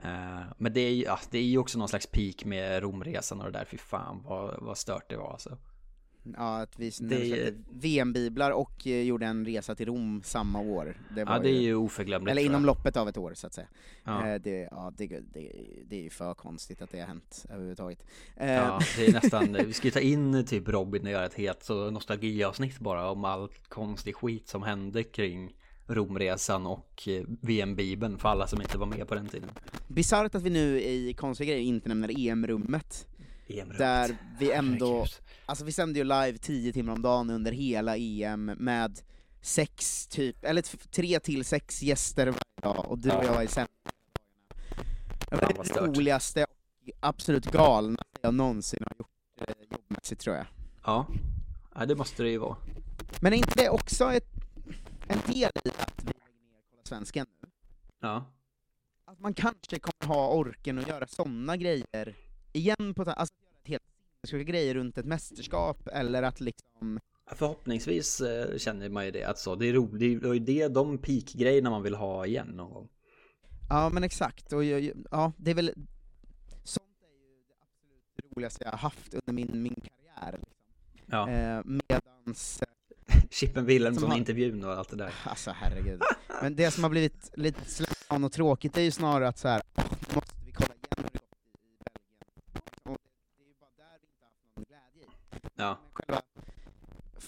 Eh, 0.03 0.41
men 0.57 0.73
det 0.73 0.81
är 0.81 0.91
ju 0.91 1.03
ja, 1.03 1.19
det 1.29 1.37
är 1.37 1.43
ju 1.43 1.57
också 1.57 1.79
någon 1.79 1.89
slags 1.89 2.07
peak 2.07 2.45
med 2.45 2.81
Romresan 2.83 3.39
och 3.39 3.51
det 3.51 3.59
där, 3.59 3.65
fy 3.65 3.77
fan 3.77 4.23
vad, 4.25 4.63
vad 4.63 4.77
stört 4.77 5.09
det 5.09 5.17
var 5.17 5.31
alltså. 5.31 5.57
Ja, 6.23 6.61
att 6.61 6.79
vi 6.79 6.91
Det 6.99 7.53
VM-biblar 7.69 8.51
och 8.51 8.87
eh, 8.87 9.01
gjorde 9.01 9.25
en 9.25 9.45
resa 9.45 9.75
till 9.75 9.85
Rom 9.85 10.21
samma 10.23 10.59
år. 10.59 10.97
Det 11.15 11.21
Ja, 11.21 11.39
det 11.39 11.49
är 11.49 11.61
ju 11.61 11.75
oförglömligt, 11.75 12.31
Eller 12.31 12.41
inom 12.41 12.65
loppet 12.65 12.97
av 12.97 13.09
ett 13.09 13.17
år 13.17 13.33
så 13.33 13.47
att 13.47 13.53
säga. 13.53 13.67
Ja. 14.03 14.27
Eh, 14.27 14.41
det, 14.41 14.67
ja, 14.71 14.93
det, 14.97 15.07
det, 15.07 15.51
det 15.87 15.95
är 15.95 16.03
ju 16.03 16.09
för 16.09 16.33
konstigt 16.33 16.81
att 16.81 16.91
det 16.91 16.99
har 16.99 17.07
hänt 17.07 17.45
överhuvudtaget. 17.49 18.05
Eh, 18.35 18.51
Ja, 18.51 18.79
det 18.97 19.07
är 19.07 19.13
nästan, 19.13 19.53
vi 19.53 19.73
ska 19.73 19.87
ju 19.87 19.91
ta 19.91 19.99
in 19.99 20.45
typ 20.45 20.69
Robin 20.69 21.05
och 21.05 21.11
göra 21.11 21.25
ett 21.25 21.33
helt 21.33 21.63
så 21.63 21.91
nostalgiavsnitt 21.91 22.79
bara 22.79 23.11
om 23.11 23.25
all 23.25 23.49
konstig 23.67 24.15
skit 24.15 24.47
som 24.47 24.63
hände 24.63 25.03
kring 25.03 25.55
Romresan 25.87 26.65
och 26.65 27.07
VM-bibeln 27.41 28.17
för 28.17 28.29
alla 28.29 28.47
som 28.47 28.61
inte 28.61 28.77
var 28.77 28.85
med 28.85 29.07
på 29.07 29.15
den 29.15 29.27
tiden. 29.27 29.49
Bisarrt 29.87 30.35
att 30.35 30.43
vi 30.43 30.49
nu 30.49 30.81
i 30.81 31.13
konstiga 31.13 31.53
grejer 31.53 31.67
inte 31.67 31.89
nämner 31.89 32.27
EM-rummet. 32.27 33.07
EM-rummet. 33.49 33.77
Där 33.77 34.17
vi 34.39 34.51
ändå, 34.51 35.05
alltså 35.45 35.65
vi 35.65 35.71
sände 35.71 35.99
ju 35.99 36.03
live 36.05 36.37
10 36.37 36.73
timmar 36.73 36.93
om 36.93 37.01
dagen 37.01 37.29
under 37.29 37.51
hela 37.51 37.97
EM 37.97 38.45
med 38.45 38.99
sex 39.41 40.07
typ, 40.07 40.43
eller 40.43 40.61
tre 40.91 41.19
till 41.19 41.45
sex 41.45 41.81
gäster 41.81 42.25
varje 42.25 42.75
dag, 42.75 42.91
och 42.91 42.99
du 42.99 43.11
och 43.11 43.23
jag 43.23 43.33
var 43.33 43.43
i 43.43 43.47
sändning. 43.47 43.75
Det 45.29 45.81
roligaste 45.81 46.43
och 46.43 46.89
absolut 46.99 47.45
galnaste 47.45 48.03
jag 48.21 48.33
någonsin 48.33 48.83
har 48.85 48.95
gjort 48.99 49.49
eh, 49.49 49.55
jobbmässigt 49.71 50.21
tror 50.21 50.35
jag. 50.35 50.45
Ja, 50.83 51.07
ja 51.75 51.85
det 51.85 51.95
måste 51.95 52.23
det 52.23 52.29
ju 52.29 52.37
vara. 52.37 52.57
Men 53.21 53.33
är 53.33 53.37
inte 53.37 53.63
det 53.63 53.69
också 53.69 54.11
ett, 54.13 54.29
en 55.07 55.19
del 55.33 55.51
i 55.63 55.69
att 55.77 55.93
vi 55.97 56.05
lägger 56.05 56.51
ner 56.51 56.61
Kolla 56.69 56.83
Svensken 56.83 57.25
nu? 57.41 57.49
Ja. 57.99 58.25
Att 59.05 59.19
man 59.19 59.33
kanske 59.33 59.79
kommer 59.79 60.15
ha 60.15 60.29
orken 60.33 60.79
att 60.79 60.87
göra 60.87 61.07
sådana 61.07 61.57
grejer 61.57 62.15
igen 62.51 62.93
på 62.95 63.01
alltså 63.01 63.35
att 63.35 63.41
göra 63.41 63.55
ett 63.61 63.67
helt 63.67 63.83
sinnessjuka 63.83 64.08
grejer 64.29 64.73
runt 64.73 64.97
ett 64.97 65.05
mästerskap, 65.05 65.87
eller 65.87 66.23
att 66.23 66.39
liksom 66.39 66.99
Förhoppningsvis 67.31 68.21
eh, 68.21 68.57
känner 68.57 68.89
man 68.89 69.05
ju 69.05 69.11
det, 69.11 69.23
att 69.23 69.39
så, 69.39 69.55
det 69.55 69.65
är 69.69 69.73
roligt, 69.73 70.21
det 70.21 70.27
är 70.29 70.39
det, 70.39 70.67
de 70.67 70.97
peak-grejerna 70.97 71.69
man 71.69 71.83
vill 71.83 71.95
ha 71.95 72.25
igen 72.25 72.47
någon 72.47 72.73
gång. 72.73 72.89
Ja 73.69 73.89
men 73.89 74.03
exakt, 74.03 74.53
och 74.53 74.63
ja 74.63 75.31
det 75.37 75.51
är 75.51 75.55
väl 75.55 75.73
Sånt 76.63 76.85
är 77.01 77.07
ju 77.07 77.41
det 77.47 77.55
absolut 77.61 78.35
roligaste 78.35 78.63
jag 78.63 78.71
har 78.71 78.77
haft 78.77 79.13
under 79.13 79.33
min, 79.33 79.61
min 79.63 79.75
karriär 79.75 80.39
liksom. 80.93 81.05
Ja. 81.05 81.29
eh, 81.29 81.61
Medans 81.65 82.63
Chippen 83.29 83.55
Som 83.55 83.65
Wilhelmsson 83.65 84.09
har- 84.11 84.17
intervjun 84.17 84.63
och 84.63 84.71
allt 84.71 84.89
det 84.89 84.95
där. 84.95 85.13
Alltså 85.25 85.51
herregud. 85.51 86.01
Men 86.41 86.55
det 86.55 86.71
som 86.71 86.83
har 86.83 86.89
blivit 86.89 87.31
lite 87.33 87.65
slentrian 87.65 88.23
och 88.23 88.31
tråkigt 88.31 88.77
är 88.77 88.81
ju 88.81 88.91
snarare 88.91 89.27
att 89.27 89.37
så 89.37 89.47
här, 89.47 89.61
"Åh, 89.75 89.83
nu 90.09 90.15
måste 90.15 90.33
vi 90.45 90.51
kolla 90.51 90.73
igen 90.73 90.79
hur 90.97 91.03
det 91.03 91.09
gått 91.19 91.43
i, 91.53 91.57
i 91.57 91.77
Belgien. 91.85 92.31
Och 92.83 92.97
det, 92.97 93.09
det 93.37 93.43
är 93.43 93.47
ju 93.47 93.53
bara 93.59 93.69
där 93.77 93.97
vi 94.01 94.07
inte 94.07 94.25
haft 94.25 94.55
någon 94.55 94.65
glädje 94.65 95.03
i. 95.03 95.09
Ja. 95.55 95.77
Men 95.83 95.93
själva 95.93 96.21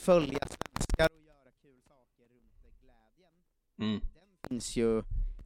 följa 0.02 0.40
svenskar 0.40 1.10
och 1.16 1.22
göra 1.26 1.52
kul 1.62 1.82
saker 1.88 2.24
runt 2.34 2.82
glädjen, 2.82 3.32
Mm. 3.80 4.00
den 4.00 4.50
finns 4.50 4.76
ju 4.76 5.04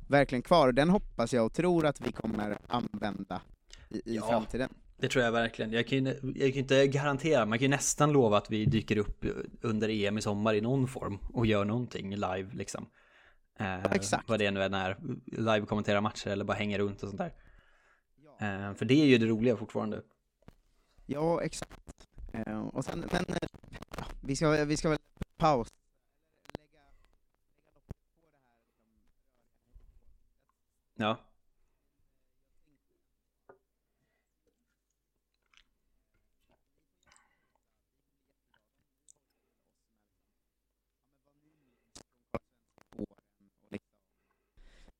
verkligen 0.07 0.41
kvar, 0.41 0.67
och 0.67 0.73
den 0.73 0.89
hoppas 0.89 1.33
jag 1.33 1.45
och 1.45 1.53
tror 1.53 1.85
att 1.85 2.01
vi 2.01 2.11
kommer 2.11 2.57
använda 2.67 3.41
i, 3.89 3.97
i 3.97 4.15
Ja. 4.15 4.27
framtiden. 4.29 4.69
Det 4.97 5.07
tror 5.09 5.23
jag 5.25 5.31
verkligen. 5.31 5.71
Jag 5.73 5.87
kan 5.87 6.05
ju 6.05 6.33
jag 6.35 6.53
kan 6.53 6.59
inte 6.61 6.87
garantera, 6.87 7.45
man 7.45 7.57
kan 7.57 7.63
ju 7.63 7.69
nästan 7.69 8.11
lova 8.11 8.37
att 8.37 8.51
vi 8.51 8.65
dyker 8.65 8.97
upp 8.97 9.25
under 9.61 9.89
EM 9.89 10.17
i 10.17 10.21
sommar 10.21 10.53
i 10.53 10.61
någon 10.61 10.87
form 10.87 11.17
och 11.33 11.45
gör 11.45 11.65
någonting 11.65 12.09
live 12.15 12.49
liksom. 12.53 12.85
Eh, 13.59 13.83
Exakt. 13.85 14.29
Vad 14.29 14.39
det 14.39 14.51
nu 14.51 14.63
än 14.63 14.73
är, 14.73 14.97
live 15.25 15.65
kommentera 15.65 16.01
matcher 16.01 16.27
eller 16.29 16.45
bara 16.45 16.57
hänga 16.57 16.77
runt 16.77 17.03
och 17.03 17.09
sånt 17.09 17.17
där. 17.21 17.33
Eh, 18.39 18.73
för 18.73 18.85
det 18.85 19.01
är 19.01 19.05
ju 19.05 19.17
det 19.17 19.25
roliga 19.25 19.57
fortfarande. 19.57 20.01
Ja, 21.05 21.41
exakt. 21.41 22.07
Eh, 22.33 22.61
och 22.67 22.85
sen, 22.85 22.99
men 23.11 23.25
eh, 23.29 23.47
vi, 24.25 24.35
ska, 24.35 24.65
vi 24.65 24.77
ska 24.77 24.89
väl 24.89 24.97
paus. 25.37 25.73
Ja. 30.95 31.19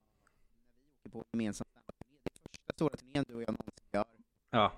komma 0.79 0.98
vi 1.13 1.19
åker 1.19 1.25
på 1.31 1.37
gemensam 1.37 1.67
standardturné. 1.71 2.19
Det 2.23 2.29
är 2.31 2.49
första 2.49 2.73
stora 2.73 2.97
turnén 2.97 3.25
du 3.27 3.35
och 3.35 3.41
jag 3.41 3.49
någonsin 3.51 3.85
gör. 3.93 4.05
Ja. 4.51 4.73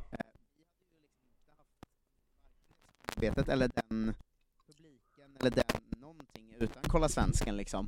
Arbetet 3.18 3.50
eller 3.50 3.72
den 3.76 4.14
publiken 4.68 5.38
eller 5.40 5.50
den 5.52 6.00
någonting 6.02 6.56
utan 6.60 6.84
Kolla 6.88 7.10
Svensken 7.10 7.58
liksom. 7.58 7.88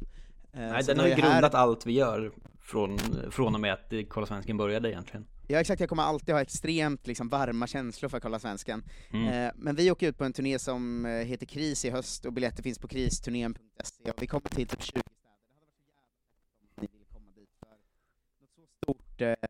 Eh, 0.54 0.60
Nej, 0.60 0.84
så 0.84 0.88
den 0.88 0.98
det 0.98 1.04
har 1.04 1.08
ju 1.08 1.14
är 1.14 1.18
här- 1.22 1.32
grundat 1.32 1.54
allt 1.54 1.86
vi 1.86 1.94
gör 1.94 2.32
från, 2.62 2.98
från 3.32 3.56
och 3.56 3.62
med 3.62 3.74
att 3.74 3.94
Kolla 4.10 4.26
Svensken 4.28 4.58
började 4.58 4.90
egentligen. 4.90 5.28
Ja 5.48 5.60
exakt, 5.60 5.80
jag 5.80 5.90
kommer 5.90 6.04
alltid 6.04 6.36
ha 6.36 6.42
extremt 6.42 7.08
liksom, 7.08 7.30
varma 7.30 7.68
känslor 7.68 8.10
för 8.10 8.20
kolla 8.20 8.40
svensken. 8.40 8.84
Mm. 9.12 9.28
Eh, 9.48 9.52
men 9.56 9.76
vi 9.76 9.92
åker 9.92 10.08
ut 10.10 10.18
på 10.18 10.24
en 10.24 10.34
turné 10.34 10.60
som 10.60 11.06
eh, 11.06 11.12
heter 11.12 11.46
Kris 11.46 11.86
i 11.86 11.90
höst 11.90 12.26
och 12.26 12.34
biljetter 12.34 12.64
finns 12.64 12.80
på 12.80 12.88
kristurnén.se 12.88 14.12
och 14.12 14.22
vi 14.22 14.28
kommer 14.28 14.50
till 14.50 14.68
typ 14.68 14.82
20 14.82 14.92
städer. 14.92 15.04
Det 15.10 15.48
hade 15.48 15.60
varit 15.60 15.76
så 15.76 15.84
jävla 15.90 16.12
fett 16.22 16.66
om 16.76 16.82
ni 16.82 16.88
ville 16.88 17.06
komma 17.06 17.32
dit 17.36 17.50
för 17.60 17.68
något 17.70 18.52
så 18.56 18.66
stort, 18.78 18.86
eh, 18.86 18.86
ja 18.86 18.86
vi 18.86 18.86
har 18.86 18.86
ju 18.86 18.90
aldrig 18.90 19.03
gjort 19.14 19.38
det. 19.42 19.48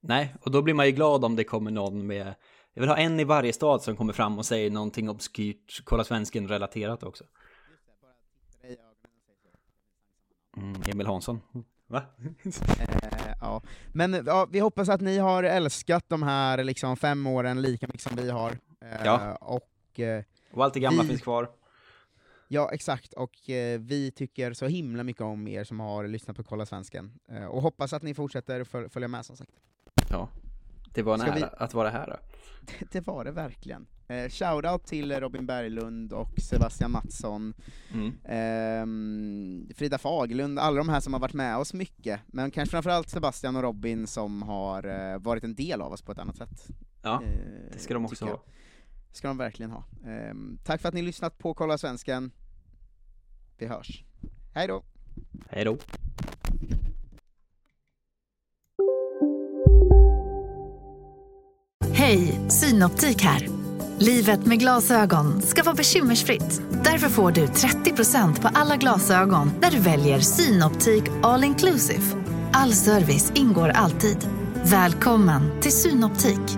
Nej, 0.00 0.34
och 0.42 0.50
då 0.50 0.62
blir 0.62 0.74
man 0.74 0.86
ju 0.86 0.92
glad 0.92 1.24
om 1.24 1.36
det 1.36 1.44
kommer 1.44 1.70
någon 1.70 2.06
med 2.06 2.34
Jag 2.74 2.80
vill 2.82 2.88
ha 2.88 2.96
en 2.96 3.20
i 3.20 3.24
varje 3.24 3.52
stad 3.52 3.82
som 3.82 3.96
kommer 3.96 4.12
fram 4.12 4.38
och 4.38 4.46
säger 4.46 4.70
någonting 4.70 5.08
obskyrt 5.10 5.80
Kolla 5.84 6.04
Svensken 6.04 6.48
relaterat 6.48 7.02
också 7.02 7.24
mm, 10.56 10.82
Emil 10.86 11.06
Hansson 11.06 11.40
Va? 11.86 12.02
Eh, 12.78 13.34
ja. 13.40 13.62
Men 13.92 14.22
ja, 14.26 14.46
vi 14.50 14.58
hoppas 14.58 14.88
att 14.88 15.00
ni 15.00 15.18
har 15.18 15.42
älskat 15.42 16.04
de 16.08 16.22
här 16.22 16.64
liksom, 16.64 16.96
fem 16.96 17.26
åren 17.26 17.62
lika 17.62 17.86
mycket 17.86 18.02
som 18.02 18.16
vi 18.16 18.30
har. 18.30 18.50
Eh, 18.80 19.04
Ja. 19.04 19.34
Och, 19.36 20.00
eh, 20.00 20.24
Och 20.52 20.64
allt 20.64 20.74
det 20.74 20.80
gamla 20.80 21.02
vi- 21.02 21.08
finns 21.08 21.22
kvar 21.22 21.48
Ja, 22.48 22.70
exakt. 22.72 23.12
Och 23.12 23.50
eh, 23.50 23.80
vi 23.80 24.10
tycker 24.10 24.52
så 24.52 24.66
himla 24.66 25.02
mycket 25.02 25.22
om 25.22 25.48
er 25.48 25.64
som 25.64 25.80
har 25.80 26.06
lyssnat 26.08 26.36
på 26.36 26.42
Kolla 26.44 26.66
Svensken. 26.66 27.12
Eh, 27.28 27.44
och 27.44 27.62
hoppas 27.62 27.92
att 27.92 28.02
ni 28.02 28.14
fortsätter 28.14 28.64
föl- 28.64 28.88
följa 28.88 29.08
med 29.08 29.24
som 29.26 29.36
sagt. 29.36 29.50
Ja 30.10 30.28
Det 30.94 31.02
var 31.02 31.14
en 31.14 31.20
Ska 31.20 31.32
vi- 31.34 31.40
ära 31.42 31.48
att 31.48 31.74
vara 31.74 31.90
här 31.90 32.06
då. 32.06 32.16
Det 32.92 33.06
var 33.06 33.24
det 33.24 33.30
verkligen. 33.32 33.86
Eh, 34.08 34.28
shoutout 34.28 34.86
till 34.86 35.12
Robin 35.20 35.46
Berglund 35.46 36.12
och 36.12 36.28
Sebastian 36.40 36.90
Mattsson, 36.90 37.54
Mm. 37.92 38.12
ehm, 38.24 39.68
Frida 39.76 39.98
Fagerlund, 39.98 40.58
alla 40.58 40.76
de 40.76 40.88
här 40.88 41.00
som 41.00 41.12
har 41.12 41.20
varit 41.20 41.34
med 41.34 41.56
oss 41.56 41.74
mycket, 41.74 42.20
men 42.26 42.50
kanske 42.50 42.70
framförallt 42.70 43.08
Sebastian 43.08 43.56
och 43.56 43.62
Robin 43.62 44.06
som 44.06 44.42
har 44.42 45.12
eh, 45.12 45.18
varit 45.18 45.44
en 45.44 45.54
del 45.54 45.80
av 45.80 45.92
oss 45.92 46.02
på 46.02 46.12
ett 46.12 46.18
annat 46.18 46.36
sätt. 46.36 46.66
Ja, 47.02 47.22
Eh, 47.22 47.28
det 47.72 47.78
ska 47.78 47.94
de 47.94 48.04
också 48.04 48.24
ha 48.24 48.42
ska 49.12 49.28
de 49.28 49.36
verkligen 49.36 49.70
ha. 49.70 49.84
Ehm, 50.06 50.58
tack 50.64 50.80
för 50.80 50.88
att 50.88 50.94
ni 50.94 51.00
har 51.00 51.06
lyssnat 51.06 51.38
på 51.38 51.54
Kolla 51.54 51.78
Svensken. 51.78 52.30
Vi 53.58 53.66
hörs. 53.66 54.04
Hej 54.54 54.68
då! 54.68 54.82
Hej 55.48 55.64
då! 55.64 55.78
Hej, 61.92 62.40
Synoptik 62.50 63.22
här! 63.22 63.48
Livet 63.98 64.46
med 64.46 64.60
glasögon 64.60 65.42
ska 65.42 65.62
vara 65.62 65.74
bekymmersfritt. 65.74 66.62
Därför 66.84 67.08
får 67.08 67.32
du 67.32 67.46
30% 67.46 68.42
på 68.42 68.48
alla 68.54 68.76
glasögon 68.76 69.50
när 69.60 69.70
du 69.70 69.78
väljer 69.80 70.20
Synoptik 70.20 71.04
All 71.22 71.44
Inclusive. 71.44 72.02
All 72.52 72.72
service 72.72 73.32
ingår 73.34 73.68
alltid. 73.68 74.28
Välkommen 74.64 75.60
till 75.60 75.72
Synoptik! 75.72 76.55